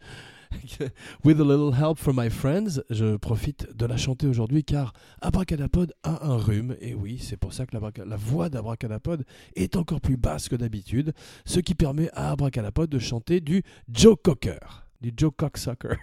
With 1.24 1.40
a 1.40 1.44
little 1.44 1.72
help 1.72 1.98
from 1.98 2.16
my 2.16 2.30
friends, 2.30 2.80
je 2.90 3.16
profite 3.16 3.76
de 3.76 3.86
la 3.86 3.96
chanter 3.96 4.26
aujourd'hui 4.26 4.64
car 4.64 4.92
Abracadapod 5.20 5.92
a 6.02 6.26
un 6.26 6.36
rhume. 6.36 6.76
Et 6.80 6.94
oui, 6.94 7.18
c'est 7.20 7.36
pour 7.36 7.52
ça 7.52 7.66
que 7.66 7.76
la, 7.76 8.04
la 8.04 8.16
voix 8.16 8.48
d'Abracadapod 8.48 9.24
est 9.56 9.76
encore 9.76 10.00
plus 10.00 10.16
basse 10.16 10.48
que 10.48 10.56
d'habitude, 10.56 11.12
ce 11.44 11.60
qui 11.60 11.74
permet 11.74 12.10
à 12.12 12.30
Abracadapod 12.30 12.88
de 12.88 12.98
chanter 12.98 13.40
du 13.40 13.62
Joe 13.88 14.16
Cocker, 14.22 14.84
du 15.00 15.12
Joe 15.16 15.32
Cocksucker. 15.36 15.96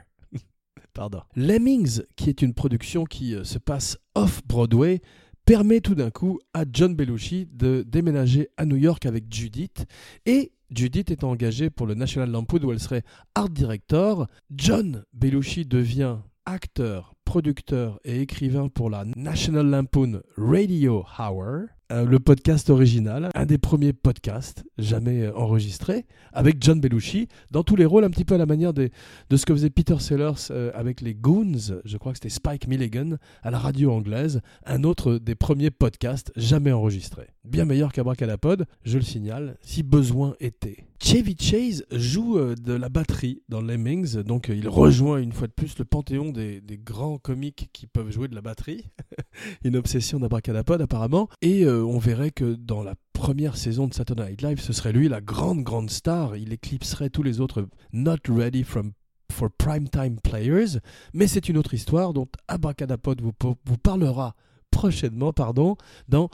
Lemmings, 1.35 2.01
qui 2.15 2.29
est 2.29 2.41
une 2.41 2.53
production 2.53 3.05
qui 3.05 3.35
euh, 3.35 3.43
se 3.43 3.57
passe 3.57 3.97
off-Broadway, 4.15 5.01
permet 5.45 5.81
tout 5.81 5.95
d'un 5.95 6.11
coup 6.11 6.39
à 6.53 6.65
John 6.71 6.95
Belushi 6.95 7.47
de 7.51 7.83
déménager 7.87 8.49
à 8.57 8.65
New 8.65 8.75
York 8.75 9.05
avec 9.05 9.33
Judith 9.33 9.85
et 10.25 10.51
Judith 10.69 11.11
est 11.11 11.23
engagée 11.23 11.69
pour 11.69 11.87
le 11.87 11.95
National 11.95 12.29
Lampoon 12.31 12.63
où 12.63 12.71
elle 12.71 12.79
serait 12.79 13.03
art 13.35 13.49
director. 13.49 14.27
John 14.55 15.03
Belushi 15.13 15.65
devient 15.65 16.17
acteur, 16.45 17.13
producteur 17.31 17.97
et 18.03 18.19
écrivain 18.19 18.67
pour 18.67 18.89
la 18.89 19.05
National 19.05 19.65
Lampoon 19.67 20.19
Radio 20.35 21.05
Hour. 21.17 21.69
Euh, 21.91 22.05
le 22.05 22.19
podcast 22.19 22.69
original, 22.69 23.29
un 23.35 23.45
des 23.45 23.57
premiers 23.57 23.91
podcasts 23.91 24.63
jamais 24.77 25.23
euh, 25.23 25.35
enregistrés, 25.35 26.05
avec 26.31 26.57
John 26.61 26.79
Belushi, 26.79 27.27
dans 27.49 27.63
tous 27.63 27.75
les 27.75 27.83
rôles, 27.83 28.05
un 28.05 28.09
petit 28.09 28.23
peu 28.23 28.35
à 28.35 28.37
la 28.37 28.45
manière 28.45 28.73
de 28.73 28.89
ce 29.35 29.45
que 29.45 29.53
faisait 29.53 29.69
Peter 29.69 29.99
Sellers 29.99 30.51
euh, 30.51 30.71
avec 30.73 31.01
les 31.01 31.13
Goons, 31.13 31.81
je 31.83 31.97
crois 31.97 32.13
que 32.13 32.17
c'était 32.17 32.29
Spike 32.29 32.67
Milligan, 32.67 33.17
à 33.43 33.51
la 33.51 33.59
radio 33.59 33.91
anglaise, 33.91 34.39
un 34.65 34.85
autre 34.85 35.17
des 35.17 35.35
premiers 35.35 35.71
podcasts 35.71 36.31
jamais 36.37 36.71
enregistrés. 36.71 37.27
Bien 37.43 37.65
meilleur 37.65 37.91
qu'Abracadapod, 37.91 38.65
je 38.85 38.97
le 38.97 39.03
signale, 39.03 39.57
si 39.61 39.83
besoin 39.83 40.35
était. 40.39 40.85
Chevy 41.03 41.35
Chase 41.37 41.83
joue 41.91 42.37
de 42.55 42.73
la 42.73 42.87
batterie 42.87 43.41
dans 43.49 43.59
Lemmings, 43.59 44.21
donc 44.21 44.49
il 44.49 44.69
rejoint 44.69 45.17
une 45.17 45.31
fois 45.33 45.47
de 45.47 45.53
plus 45.53 45.77
le 45.79 45.83
panthéon 45.83 46.31
des, 46.31 46.61
des 46.61 46.77
grands 46.77 47.17
comiques 47.21 47.69
qui 47.73 47.87
peuvent 47.87 48.11
jouer 48.11 48.27
de 48.27 48.35
la 48.35 48.41
batterie, 48.41 48.85
une 49.63 49.75
obsession 49.75 50.19
d'Abracadapod 50.19 50.81
apparemment, 50.81 51.29
et 51.41 51.67
on 51.67 51.99
verrait 51.99 52.31
que 52.31 52.55
dans 52.55 52.83
la 52.83 52.95
première 53.21 53.55
saison 53.55 53.87
de 53.87 53.93
Saturday 53.93 54.29
Night 54.29 54.41
Live, 54.41 54.59
ce 54.59 54.73
serait 54.73 54.91
lui 54.91 55.07
la 55.07 55.21
grande, 55.21 55.61
grande 55.63 55.91
star. 55.91 56.35
Il 56.35 56.51
éclipserait 56.53 57.11
tous 57.11 57.21
les 57.21 57.39
autres 57.39 57.67
not 57.93 58.17
ready 58.27 58.63
from, 58.63 58.93
for 59.31 59.49
primetime 59.51 60.19
players. 60.19 60.79
Mais 61.13 61.27
c'est 61.27 61.47
une 61.47 61.57
autre 61.57 61.75
histoire 61.75 62.13
dont 62.13 62.27
Abracadapod 62.47 63.21
vous, 63.21 63.33
vous 63.65 63.77
parlera 63.77 64.35
prochainement 64.71 65.33
pardon, 65.33 65.77
dans 66.07 66.29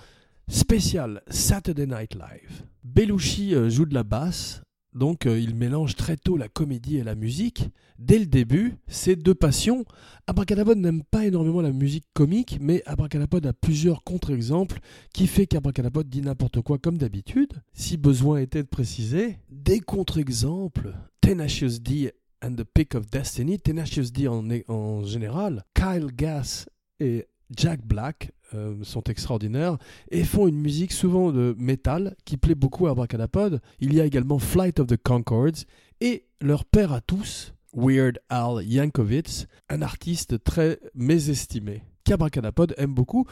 Spécial 0.48 1.22
Saturday 1.27 1.88
Night 1.88 2.15
Live. 2.15 2.63
Belushi 2.86 3.53
euh, 3.53 3.70
joue 3.70 3.86
de 3.86 3.94
la 3.94 4.03
basse, 4.03 4.62
donc 4.98 5.25
euh, 5.25 5.39
il 5.39 5.56
mélange 5.56 5.96
très 5.96 6.18
tôt 6.18 6.38
la 6.38 6.48
comédie 6.48 6.98
et 6.98 7.04
la 7.04 7.16
musique. 7.16 7.70
Dès 8.00 8.20
le 8.20 8.25
début, 8.25 8.75
ces 8.88 9.16
deux 9.16 9.36
passions. 9.36 9.86
Abracadapod 10.27 10.77
n'aime 10.77 11.04
pas 11.04 11.25
énormément 11.25 11.62
la 11.62 11.72
musique 11.72 12.06
comique, 12.13 12.58
mais 12.60 12.84
Abracadapod 12.86 13.46
a 13.46 13.54
plusieurs 13.54 14.04
contre-exemples 14.04 14.80
qui 15.13 15.27
fait 15.27 15.48
qu'Abracadapod 15.48 16.10
dit 16.10 16.22
n'importe 16.22 16.62
quoi 16.62 16.77
comme 16.77 16.98
d'habitude. 16.98 17.54
Si 17.74 17.98
besoin 17.98 18.39
était 18.39 18.63
de 18.63 18.68
préciser, 18.68 19.39
des 19.50 19.80
contre-exemples, 19.80 20.94
Tenacious 21.22 21.80
D 21.80 22.12
and 22.44 22.56
the 22.56 22.63
Pick 22.63 22.96
of 22.96 23.10
Destiny, 23.10 23.60
Tenacious 23.60 24.12
D 24.12 24.27
en, 24.27 24.48
en 24.68 25.04
général, 25.04 25.63
Kyle 25.74 26.08
Gass 26.16 26.68
et 27.00 27.27
Jack 27.56 27.86
Black 27.86 28.32
euh, 28.54 28.75
sont 28.84 29.04
extraordinaires 29.04 29.77
et 30.12 30.24
font 30.24 30.48
une 30.48 30.60
musique 30.60 30.92
souvent 30.92 31.32
de 31.32 31.56
métal 31.58 32.16
qui 32.25 32.38
plaît 32.38 32.56
beaucoup 32.56 32.88
à 32.88 32.92
Abracadapod. 32.92 33.62
Il 33.80 33.94
y 33.94 34.01
a 34.01 34.06
également 34.06 34.39
Flight 34.39 34.80
of 34.80 34.88
the 34.88 34.98
Concords 34.98 35.66
et 36.01 36.25
leur 36.42 36.66
père 36.66 36.94
à 36.94 37.01
tous, 37.01 37.54
Weird 37.74 38.20
Al 38.30 38.63
Yankovic, 38.63 39.48
un 39.70 39.82
artiste 39.82 40.44
très 40.44 40.80
mésestimé 40.96 41.84
qu'Abracadapod 42.04 42.74
aime 42.77 42.94
beaucoup. 42.94 43.25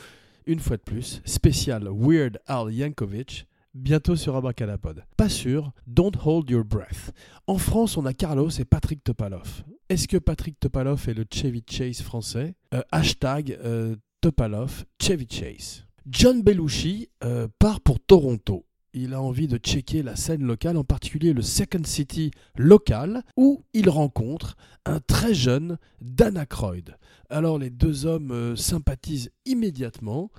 Une 0.48 0.60
fois 0.60 0.77
de 0.77 0.84
plus, 0.84 1.22
spécial 1.25 1.89
Weird 1.91 2.39
Al 2.45 2.72
Yankovic, 2.72 3.48
bientôt 3.74 4.15
sur 4.15 4.36
Abracadapod. 4.36 5.03
Pas 5.17 5.29
sûr, 5.29 5.72
Don't 5.88 6.12
Hold 6.24 6.50
Your 6.50 6.63
Breath. 6.63 7.13
En 7.48 7.57
France, 7.57 7.98
on 7.98 8.05
a 8.05 8.13
Carlos 8.13 8.50
et 8.50 8.65
Patrick 8.65 9.03
Topalov. 9.03 9.63
Est-ce 9.89 10.07
que 10.07 10.17
Patrick 10.17 10.60
Topalov 10.60 11.07
est 11.07 11.13
le 11.13 11.25
Chevy 11.31 11.63
Chase 11.69 12.01
français? 12.01 12.55
Euh, 12.74 12.81
Hashtag 12.91 13.57
euh, 13.63 13.95
Topalov, 14.25 14.86
Chevy 15.00 15.27
Chase. 15.29 15.86
John 16.08 16.41
Belushi 16.41 17.10
euh, 17.24 17.48
part 17.60 17.79
pour 17.79 18.00
Toronto. 18.00 18.65
Il 18.91 19.13
a 19.13 19.22
envie 19.22 19.48
de 19.48 19.58
checker 19.58 20.01
la 20.01 20.15
scène 20.15 20.41
locale, 20.41 20.77
en 20.77 20.84
particulier 20.84 21.32
le 21.32 21.44
Second 21.44 21.84
City 21.84 22.32
local, 22.58 23.22
où 23.38 23.63
il 23.74 23.88
rencontre 23.88 24.58
un 24.88 25.00
très 25.00 25.36
jeune 25.36 25.77
Dana 26.01 26.48
Croyd. 26.48 26.98
Alors 27.29 27.60
les 27.60 27.70
deux 27.70 28.08
hommes 28.08 28.32
euh, 28.32 28.55
sympathisent 28.55 29.29
immédiatement. 29.46 30.32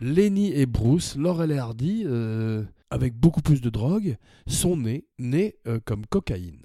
Lenny 0.00 0.52
et 0.52 0.66
Bruce, 0.66 1.16
Laurel 1.16 1.50
et 1.50 1.58
Hardy, 1.58 2.04
euh, 2.06 2.62
avec 2.90 3.16
beaucoup 3.16 3.42
plus 3.42 3.60
de 3.60 3.70
drogue, 3.70 4.18
sont 4.46 4.76
nés, 4.76 5.04
nés 5.18 5.56
comme 5.84 6.06
cocaïne. 6.06 6.62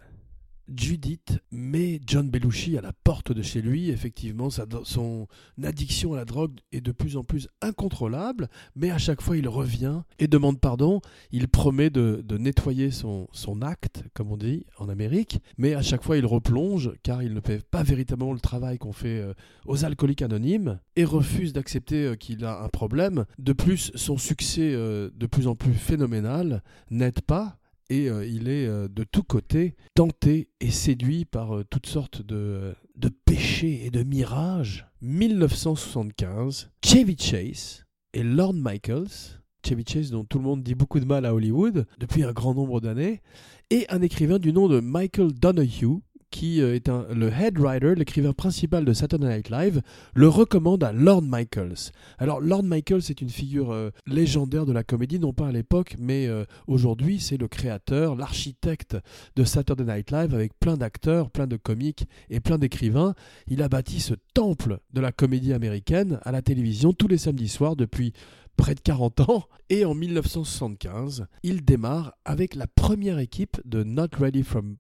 Judith 0.76 1.40
met 1.52 2.02
John 2.06 2.30
Belushi 2.30 2.78
à 2.78 2.82
la 2.82 2.92
porte 2.92 3.32
de 3.32 3.42
chez 3.42 3.62
lui. 3.62 3.90
Effectivement, 3.90 4.50
son 4.50 5.28
addiction 5.64 6.14
à 6.14 6.18
la 6.18 6.26
drogue 6.26 6.60
est 6.72 6.82
de 6.82 6.92
plus 6.92 7.18
en 7.18 7.24
plus 7.24 7.48
incontrôlable, 7.62 8.50
mais 8.76 8.92
à 8.92 8.98
chaque 8.98 9.22
fois 9.22 9.38
il 9.38 9.48
revient 9.48 10.02
et 10.20 10.28
demande 10.28 10.60
pardon. 10.60 11.02
Il 11.32 11.48
promet 11.48 11.90
de, 11.90 12.24
nettoyer 12.38 12.92
son, 12.92 13.28
acte, 13.62 14.04
comme 14.14 14.32
on 14.32 14.38
dit 14.38 14.66
en 14.78 14.90
Amérique, 14.90 15.40
mais 15.58 15.74
à 15.74 15.82
chaque 15.82 16.04
fois 16.04 16.18
il 16.18 16.26
replonge 16.26 16.92
car 17.04 17.24
il 17.24 17.34
ne 17.34 17.42
fait 17.42 17.66
pas 17.66 17.84
véritablement 17.84 18.34
le 18.34 18.40
travail 18.40 18.78
qu'on 18.78 18.94
fait 18.94 19.20
euh, 19.20 19.34
aux 19.66 19.86
alcooliques 19.86 20.22
anonymes 20.22 20.80
et 20.96 21.06
refuse 21.06 21.54
d'accepter 21.54 22.06
euh, 22.06 22.16
qu'il 22.16 22.44
a 22.46 22.62
un 22.62 22.70
problème. 22.70 23.26
De 23.40 23.54
plus, 23.54 23.92
son 23.96 24.18
succès 24.18 24.72
euh, 24.74 25.10
de 25.16 25.26
plus 25.26 25.48
en 25.48 25.56
plus 25.56 25.74
phénoménal 25.74 26.62
n'aide 26.92 27.22
pas 27.22 27.58
et 27.90 28.10
euh, 28.10 28.26
il 28.26 28.50
est 28.50 28.68
euh, 28.68 28.88
de 28.88 29.04
tous 29.04 29.24
côtés 29.24 29.76
tenté 29.96 30.50
et 30.60 30.72
séduit 30.72 31.26
par 31.26 31.58
euh, 31.58 31.64
toutes 31.70 31.88
sortes 31.88 32.22
de, 32.22 32.76
de 32.96 33.10
péchés 33.10 33.86
et 33.86 33.90
de 33.90 34.04
mirages. 34.04 34.88
1975, 35.02 36.72
Chevy 36.84 37.18
Chase 37.18 37.86
et 38.14 38.24
Lorne 38.24 38.60
Michaels, 38.60 39.40
Chevy 39.66 39.84
Chase 39.88 40.12
dont 40.12 40.26
tout 40.26 40.40
le 40.40 40.44
monde 40.44 40.64
dit 40.64 40.76
beaucoup 40.76 41.00
de 41.00 41.06
mal 41.06 41.26
à 41.26 41.34
Hollywood 41.34 41.86
depuis 42.00 42.24
un 42.24 42.34
grand 42.34 42.54
nombre 42.54 42.82
d'années, 42.82 43.22
et 43.70 43.86
un 43.90 44.02
écrivain 44.02 44.40
du 44.40 44.54
nom 44.54 44.68
de 44.68 44.80
Michael 44.80 45.34
Donoghue 45.34 46.02
qui 46.32 46.62
euh, 46.62 46.76
est 46.76 46.88
le 46.88 47.32
head 47.32 47.58
writer, 47.60 47.96
l'écrivain 47.96 48.34
principal 48.34 48.86
de 48.86 48.94
Saturday 48.94 49.28
Night 49.28 49.50
Live, 49.50 49.82
le 50.14 50.28
recommande 50.28 50.84
à 50.84 50.92
Lorne 50.92 51.28
Michaels. 51.28 51.92
Alors 52.18 52.42
Lorne 52.42 52.68
Michaels 52.68 53.10
est 53.10 53.22
une 53.22 53.30
figure 53.30 53.72
euh, 53.72 53.92
légendaire 54.06 54.66
de 54.66 54.74
la 54.74 54.84
comédie, 54.84 55.20
non 55.20 55.34
pas 55.34 55.48
à 55.48 55.52
l'époque, 55.52 55.96
mais 56.00 56.28
euh, 56.28 56.46
aujourd'hui 56.68 57.20
c'est 57.20 57.38
le 57.38 57.48
créateur, 57.48 58.16
l'architecte 58.16 58.98
de 59.36 59.44
Saturday 59.44 59.86
Night 59.86 60.12
Live 60.12 60.34
avec 60.34 60.58
plein 60.60 60.78
d'acteurs, 60.78 61.30
plein 61.30 61.48
de 61.48 61.58
comiques 61.58 62.06
et 62.30 62.40
plein 62.40 62.58
d'écrivains. 62.58 63.16
Il 63.48 63.62
a 63.62 63.70
bâti 63.70 64.00
ce 64.00 64.14
temple 64.34 64.80
de 64.94 65.02
la 65.02 65.12
comédie 65.12 65.54
américaine 65.54 66.20
à 66.24 66.32
la 66.32 66.42
télévision 66.42 66.94
tous 66.94 67.08
les 67.08 67.18
samedis 67.18 67.50
soirs 67.50 67.76
depuis 67.76 68.14
près 68.58 68.76
de 68.76 68.82
40 68.82 69.22
ans. 69.30 69.44
Et 69.70 69.86
en 69.86 69.94
1975, 69.94 71.28
il 71.44 71.64
démarre 71.64 72.14
avec 72.26 72.56
la 72.56 72.68
première 72.68 73.20
équipe 73.20 73.62
de 73.66 73.84
Not 73.84 74.10
Ready 74.20 74.44
from 74.44 74.78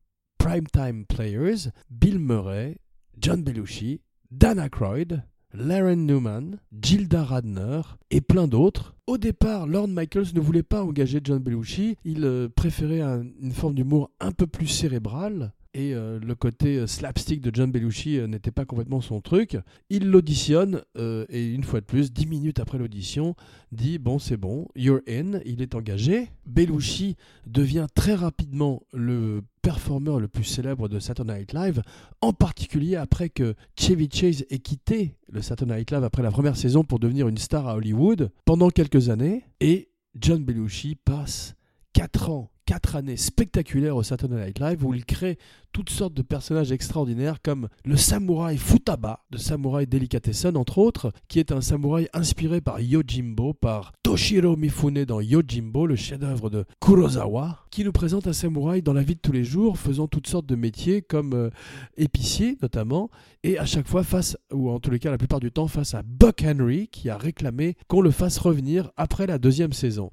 Primetime 0.47 1.03
Players, 1.05 1.71
Bill 1.89 2.19
Murray, 2.19 2.77
John 3.19 3.43
Belushi, 3.43 3.99
Dan 4.31 4.59
Aykroyd, 4.59 5.21
Laren 5.53 6.05
Newman, 6.05 6.59
Gilda 6.71 7.25
Radner 7.25 7.81
et 8.11 8.21
plein 8.21 8.47
d'autres. 8.47 8.95
Au 9.07 9.17
départ, 9.17 9.67
Lorne 9.67 9.91
Michaels 9.91 10.33
ne 10.33 10.39
voulait 10.39 10.63
pas 10.63 10.85
engager 10.85 11.19
John 11.21 11.39
Belushi, 11.39 11.97
il 12.05 12.23
euh, 12.23 12.47
préférait 12.47 13.01
une 13.01 13.51
forme 13.51 13.75
d'humour 13.75 14.09
un 14.21 14.31
peu 14.31 14.47
plus 14.47 14.67
cérébral 14.67 15.51
et 15.77 15.93
euh, 15.93 16.19
le 16.19 16.33
côté 16.33 16.77
euh, 16.77 16.87
slapstick 16.87 17.39
de 17.39 17.51
John 17.53 17.71
Belushi 17.71 18.17
euh, 18.17 18.25
n'était 18.25 18.49
pas 18.49 18.65
complètement 18.65 18.99
son 18.99 19.21
truc. 19.21 19.59
Il 19.91 20.09
l'auditionne 20.09 20.81
et 21.29 21.45
une 21.45 21.63
fois 21.63 21.81
de 21.81 21.85
plus, 21.85 22.11
dix 22.11 22.25
minutes 22.25 22.59
après 22.59 22.79
l'audition, 22.79 23.35
dit 23.71 23.99
bon 23.99 24.17
c'est 24.17 24.37
bon, 24.37 24.67
you're 24.75 25.01
in, 25.07 25.39
il 25.45 25.61
est 25.61 25.75
engagé. 25.75 26.29
Belushi 26.47 27.15
devient 27.45 27.85
très 27.93 28.15
rapidement 28.15 28.81
le 28.91 29.43
performeur 29.61 30.19
le 30.19 30.27
plus 30.27 30.43
célèbre 30.43 30.87
de 30.87 30.97
Saturday 30.99 31.39
Night 31.39 31.53
Live, 31.53 31.81
en 32.21 32.33
particulier 32.33 32.95
après 32.95 33.29
que 33.29 33.53
Chevy 33.77 34.09
Chase 34.11 34.45
ait 34.49 34.59
quitté 34.59 35.15
le 35.31 35.43
Saturday 35.43 35.75
Night 35.75 35.91
Live 35.91 36.03
après 36.03 36.23
la 36.23 36.31
première 36.31 36.57
saison 36.57 36.83
pour 36.83 36.97
devenir 36.97 37.27
une 37.27 37.37
star 37.37 37.67
à 37.67 37.75
Hollywood 37.75 38.31
pendant 38.45 38.69
quelques 38.69 39.09
années 39.09 39.43
et 39.59 39.89
John 40.15 40.43
Belushi 40.43 40.95
passe 40.95 41.53
4 41.97 42.29
ans, 42.29 42.51
4 42.67 42.95
années 42.97 43.17
spectaculaires 43.17 43.95
au 43.95 44.03
Saturday 44.03 44.45
Night 44.45 44.59
Live 44.59 44.85
où 44.85 44.93
il 44.93 45.03
crée 45.03 45.39
toutes 45.77 45.91
sortes 45.91 46.15
de 46.15 46.23
personnages 46.23 46.71
extraordinaires 46.71 47.39
comme 47.39 47.69
le 47.85 47.97
samouraï 47.97 48.57
Futaba 48.57 49.23
de 49.29 49.37
Samurai 49.37 49.85
Delicatessen 49.85 50.57
entre 50.57 50.79
autres, 50.79 51.11
qui 51.27 51.37
est 51.37 51.51
un 51.51 51.61
samouraï 51.61 52.09
inspiré 52.13 52.61
par 52.61 52.81
Yojimbo, 52.81 53.53
par 53.53 53.93
Toshiro 54.01 54.55
Mifune 54.55 55.05
dans 55.05 55.21
Yojimbo, 55.21 55.85
le 55.85 55.95
chef-d'œuvre 55.95 56.49
de 56.49 56.65
Kurosawa, 56.81 57.59
qui 57.69 57.83
nous 57.83 57.91
présente 57.91 58.25
un 58.25 58.33
samouraï 58.33 58.81
dans 58.81 58.93
la 58.93 59.03
vie 59.03 59.13
de 59.13 59.19
tous 59.19 59.31
les 59.31 59.43
jours, 59.43 59.77
faisant 59.77 60.07
toutes 60.07 60.25
sortes 60.25 60.47
de 60.47 60.55
métiers 60.55 61.03
comme 61.03 61.33
euh, 61.33 61.51
épicier 61.95 62.57
notamment, 62.63 63.11
et 63.43 63.59
à 63.59 63.65
chaque 63.67 63.87
fois 63.87 64.03
face, 64.03 64.35
ou 64.51 64.71
en 64.71 64.79
tous 64.79 64.89
les 64.89 64.97
cas 64.97 65.11
la 65.11 65.19
plupart 65.19 65.39
du 65.39 65.51
temps 65.51 65.67
face 65.67 65.93
à 65.93 66.01
Buck 66.01 66.43
Henry 66.43 66.87
qui 66.87 67.11
a 67.11 67.17
réclamé 67.17 67.77
qu'on 67.87 68.01
le 68.01 68.09
fasse 68.09 68.39
revenir 68.39 68.89
après 68.97 69.27
la 69.27 69.37
deuxième 69.37 69.73
saison. 69.73 70.09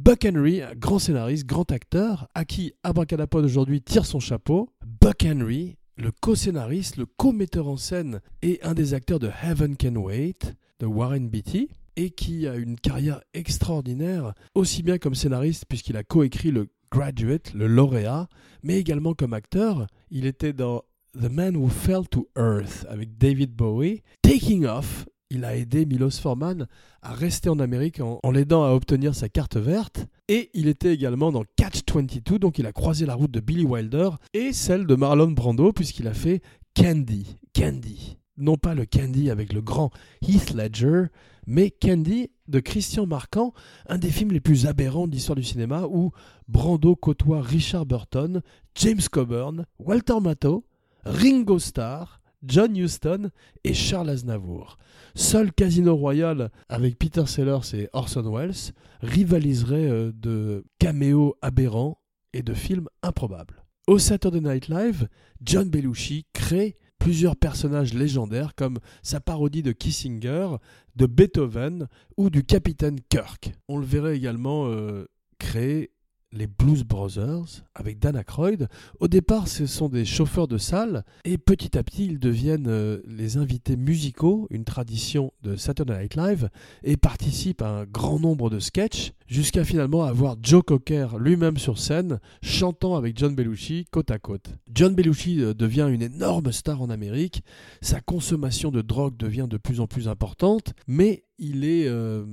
Buck 0.00 0.26
Henry, 0.26 0.62
grand 0.76 0.98
scénariste, 0.98 1.46
grand 1.46 1.70
acteur, 1.70 2.26
à 2.34 2.44
qui 2.44 2.72
Abracadapod 2.82 3.44
aujourd'hui 3.44 3.80
tire 3.80 4.06
son 4.06 4.18
chapeau, 4.18 4.70
Buck 4.86 5.24
Henry, 5.24 5.76
le 5.96 6.10
co-scénariste, 6.10 6.96
le 6.96 7.06
co-metteur 7.06 7.68
en 7.68 7.76
scène 7.76 8.20
et 8.42 8.60
un 8.62 8.74
des 8.74 8.94
acteurs 8.94 9.18
de 9.18 9.30
Heaven 9.42 9.76
Can 9.76 9.96
Wait 9.96 10.54
de 10.80 10.86
Warren 10.86 11.28
Beatty 11.28 11.70
et 11.96 12.10
qui 12.10 12.46
a 12.46 12.56
une 12.56 12.78
carrière 12.78 13.22
extraordinaire, 13.32 14.34
aussi 14.54 14.82
bien 14.82 14.98
comme 14.98 15.14
scénariste 15.14 15.64
puisqu'il 15.68 15.96
a 15.96 16.02
coécrit 16.04 16.50
le 16.50 16.68
Graduate, 16.90 17.52
le 17.54 17.66
lauréat, 17.66 18.28
mais 18.62 18.78
également 18.78 19.14
comme 19.14 19.32
acteur. 19.32 19.86
Il 20.10 20.26
était 20.26 20.52
dans 20.52 20.82
The 21.14 21.30
Man 21.30 21.56
Who 21.56 21.68
Fell 21.68 22.06
to 22.08 22.28
Earth 22.36 22.86
avec 22.88 23.16
David 23.18 23.52
Bowie, 23.52 24.02
Taking 24.22 24.66
Off 24.66 25.06
il 25.34 25.44
a 25.44 25.56
aidé 25.56 25.84
Milos 25.84 26.20
Forman 26.20 26.66
à 27.02 27.12
rester 27.12 27.48
en 27.48 27.58
Amérique 27.58 28.00
en, 28.00 28.30
l'aidant 28.30 28.64
à 28.64 28.70
obtenir 28.70 29.14
sa 29.14 29.28
carte 29.28 29.56
verte. 29.56 30.06
Et 30.28 30.50
il 30.54 30.68
était 30.68 30.94
également 30.94 31.32
dans 31.32 31.44
Catch 31.56 31.80
22, 31.92 32.38
donc 32.38 32.58
il 32.58 32.66
a 32.66 32.72
croisé 32.72 33.04
la 33.04 33.14
route 33.14 33.30
de 33.30 33.40
Billy 33.40 33.64
Wilder 33.64 34.10
et 34.32 34.52
celle 34.52 34.86
de 34.86 34.94
Marlon 34.94 35.32
Brando, 35.32 35.72
puisqu'il 35.72 36.08
a 36.08 36.14
fait 36.14 36.40
Candy. 36.74 37.36
Candy. 37.54 38.16
Non 38.36 38.56
pas 38.56 38.74
le 38.74 38.86
Candy 38.86 39.30
avec 39.30 39.52
le 39.52 39.60
grand 39.60 39.90
Heath 40.22 40.54
Ledger, 40.54 41.06
mais 41.46 41.70
Candy 41.70 42.30
de 42.48 42.60
Christian 42.60 43.06
Marquand, 43.06 43.52
un 43.86 43.98
des 43.98 44.10
films 44.10 44.32
les 44.32 44.40
plus 44.40 44.66
aberrants 44.66 45.06
de 45.06 45.12
l'histoire 45.12 45.36
du 45.36 45.44
cinéma, 45.44 45.86
où 45.88 46.12
Brando 46.48 46.96
côtoie 46.96 47.42
Richard 47.42 47.86
Burton, 47.86 48.40
James 48.76 49.02
Coburn, 49.10 49.66
Walter 49.78 50.20
Matthau, 50.20 50.64
Ringo 51.04 51.58
Starr, 51.58 52.20
John 52.44 52.76
Huston 52.76 53.30
et 53.62 53.74
Charles 53.74 54.10
Aznavour. 54.10 54.78
Seul 55.16 55.52
Casino 55.52 55.94
Royale 55.94 56.50
avec 56.68 56.98
Peter 56.98 57.26
Sellers 57.26 57.74
et 57.74 57.88
Orson 57.92 58.34
Welles 58.34 58.74
rivaliserait 59.00 59.88
euh, 59.88 60.12
de 60.12 60.64
caméos 60.80 61.36
aberrants 61.40 62.00
et 62.32 62.42
de 62.42 62.52
films 62.52 62.88
improbables. 63.02 63.64
Au 63.86 63.98
Saturday 63.98 64.40
Night 64.40 64.68
Live, 64.68 65.08
John 65.40 65.70
Belushi 65.70 66.26
crée 66.32 66.76
plusieurs 66.98 67.36
personnages 67.36 67.94
légendaires 67.94 68.56
comme 68.56 68.78
sa 69.02 69.20
parodie 69.20 69.62
de 69.62 69.72
Kissinger, 69.72 70.56
de 70.96 71.06
Beethoven 71.06 71.86
ou 72.16 72.28
du 72.28 72.42
capitaine 72.42 72.98
Kirk. 73.08 73.52
On 73.68 73.78
le 73.78 73.86
verrait 73.86 74.16
également 74.16 74.66
euh, 74.66 75.06
créer 75.38 75.92
les 76.34 76.46
Blues 76.46 76.84
Brothers 76.84 77.64
avec 77.74 77.98
Dan 77.98 78.16
Aykroyd. 78.16 78.68
Au 79.00 79.08
départ, 79.08 79.48
ce 79.48 79.66
sont 79.66 79.88
des 79.88 80.04
chauffeurs 80.04 80.48
de 80.48 80.58
salle 80.58 81.04
et 81.24 81.38
petit 81.38 81.78
à 81.78 81.82
petit, 81.82 82.06
ils 82.06 82.18
deviennent 82.18 82.66
euh, 82.68 83.00
les 83.06 83.36
invités 83.36 83.76
musicaux, 83.76 84.46
une 84.50 84.64
tradition 84.64 85.32
de 85.42 85.56
Saturday 85.56 85.98
Night 85.98 86.16
Live, 86.16 86.50
et 86.82 86.96
participent 86.96 87.62
à 87.62 87.68
un 87.68 87.84
grand 87.84 88.18
nombre 88.18 88.50
de 88.50 88.58
sketchs 88.58 89.12
jusqu'à 89.26 89.64
finalement 89.64 90.02
avoir 90.02 90.36
Joe 90.42 90.62
Cocker 90.62 91.06
lui-même 91.18 91.56
sur 91.56 91.78
scène 91.78 92.20
chantant 92.42 92.96
avec 92.96 93.16
John 93.16 93.34
Belushi 93.34 93.86
côte 93.90 94.10
à 94.10 94.18
côte. 94.18 94.50
John 94.72 94.94
Belushi 94.94 95.40
euh, 95.40 95.54
devient 95.54 95.88
une 95.90 96.02
énorme 96.02 96.52
star 96.52 96.82
en 96.82 96.90
Amérique, 96.90 97.42
sa 97.80 98.00
consommation 98.00 98.70
de 98.70 98.82
drogue 98.82 99.16
devient 99.16 99.46
de 99.48 99.56
plus 99.56 99.80
en 99.80 99.86
plus 99.86 100.08
importante, 100.08 100.74
mais 100.86 101.24
il 101.38 101.64
est 101.64 101.86
euh, 101.86 102.24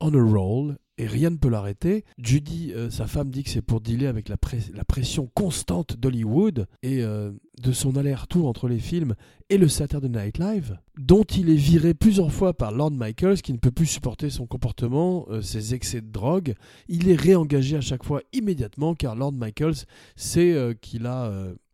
on 0.00 0.14
a 0.14 0.22
roll 0.22 0.76
et 1.00 1.06
rien 1.06 1.30
ne 1.30 1.36
peut 1.36 1.48
l'arrêter. 1.48 2.04
Judy, 2.18 2.72
euh, 2.74 2.90
sa 2.90 3.06
femme, 3.06 3.30
dit 3.30 3.42
que 3.42 3.48
c'est 3.48 3.62
pour 3.62 3.80
dealer 3.80 4.06
avec 4.06 4.28
la, 4.28 4.36
pression 4.84 5.30
constante 5.34 5.96
d'Hollywood 5.96 6.66
et 6.82 7.02
euh, 7.02 7.32
de 7.62 7.72
son 7.72 7.96
aller-retour 7.96 8.46
entre 8.46 8.68
les 8.68 8.78
films 8.78 9.14
et 9.48 9.56
le 9.56 9.66
Saturday 9.66 10.10
Night 10.10 10.36
Live, 10.36 10.78
dont 10.98 11.22
il 11.22 11.48
est 11.48 11.54
viré 11.54 11.94
plusieurs 11.94 12.30
fois 12.30 12.52
par 12.52 12.70
Lord 12.70 12.90
Michaels, 12.90 13.40
qui 13.40 13.54
ne 13.54 13.58
peut 13.58 13.70
plus 13.70 13.86
supporter 13.86 14.28
son 14.28 14.46
comportement, 14.46 15.24
euh, 15.30 15.40
ses 15.40 15.72
excès 15.74 16.02
de 16.02 16.10
drogue. 16.12 16.54
Il 16.88 17.08
est 17.08 17.18
réengagé 17.18 17.78
à 17.78 17.80
chaque 17.80 18.04
fois 18.04 18.20
immédiatement, 18.34 18.94
car 18.94 19.16
Lord 19.16 19.32
Michaels 19.32 19.86
sait 20.16 20.76
qu'il 20.82 21.06
a 21.06 21.32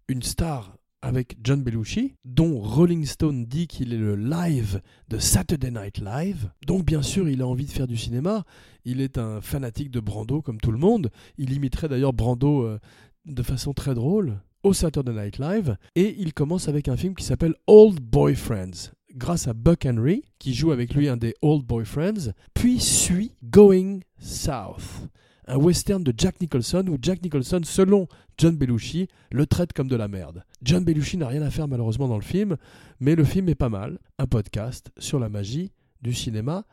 une 0.09 0.23
star 0.23 0.77
avec 1.03 1.37
John 1.43 1.63
Belushi, 1.63 2.15
dont 2.25 2.59
Rolling 2.59 3.05
Stone 3.05 3.47
dit 3.47 3.67
qu'il 3.67 3.93
est 3.93 3.99
le 3.99 4.17
live 4.17 4.81
de 5.09 5.19
Saturday 5.19 5.71
Night 5.71 5.99
Live. 5.99 6.51
Donc 6.67 6.85
bien 6.85 7.03
sûr, 7.03 7.29
il 7.29 7.43
a 7.43 7.47
envie 7.47 7.67
de 7.67 7.71
faire 7.71 7.87
du 7.87 7.97
cinéma. 7.97 8.45
Il 8.85 9.01
est 9.01 9.19
un 9.19 9.41
fanatique 9.41 9.91
de 9.91 10.01
Brando 10.01 10.43
comme 10.43 10.61
tout 10.61 10.73
le 10.73 10.79
monde. 10.79 11.11
Il 11.39 11.53
imiterait 11.53 11.89
d'ailleurs 11.89 12.13
Brando 12.13 12.63
euh, 12.63 12.79
de 13.27 13.43
façon 13.43 13.73
très 13.73 13.95
drôle 13.95 14.41
au 14.63 14.73
Saturday 14.73 15.13
Night 15.13 15.39
Live. 15.39 15.77
Et 15.95 16.17
il 16.19 16.35
commence 16.35 16.69
avec 16.69 16.89
un 16.89 16.97
film 16.97 17.15
qui 17.15 17.25
s'appelle 17.25 17.55
Old 17.67 18.01
Boyfriends 18.01 18.91
grâce 19.17 19.49
à 19.49 19.55
Buck 19.55 19.87
Henry, 19.87 20.25
qui 20.39 20.55
joue 20.55 20.73
avec 20.73 20.95
lui 20.95 21.09
un 21.09 21.17
des 21.17 21.35
Old 21.43 21.65
Boyfriends, 21.65 22.33
puis 22.55 22.79
suit 22.79 23.33
Going 23.43 24.01
South, 24.19 25.09
un 25.47 25.57
western 25.57 26.03
de 26.03 26.13
Jack 26.17 26.41
Nicholson 26.41 26.85
où 26.89 26.99
Jack 27.01 27.23
Nicholson, 27.23 27.61
selon 27.65 28.09
John 28.39 28.57
Belushi, 28.57 29.09
le 29.31 29.47
traite 29.47 29.73
comme 29.73 29.89
de 29.89 29.97
la 29.97 30.09
merde. 30.09 30.45
John 30.63 30.85
Belushi 30.85 31.17
n'a 31.17 31.29
rien 31.29 31.43
à 31.43 31.51
faire 31.51 31.69
malheureusement 31.69 32.09
dans 32.09 32.19
le 32.19 32.23
film, 32.23 32.57
mais 33.01 33.15
le 33.15 33.25
film 33.25 33.49
est 33.49 33.55
pas 33.55 33.69
mal. 33.69 33.99
Un 34.19 34.27
podcast 34.27 34.91
sur 34.99 35.19
la 35.19 35.29
magie 35.29 35.73
du 36.03 36.13
cinéma. 36.13 36.65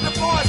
The 0.00 0.12
a. 0.12 0.47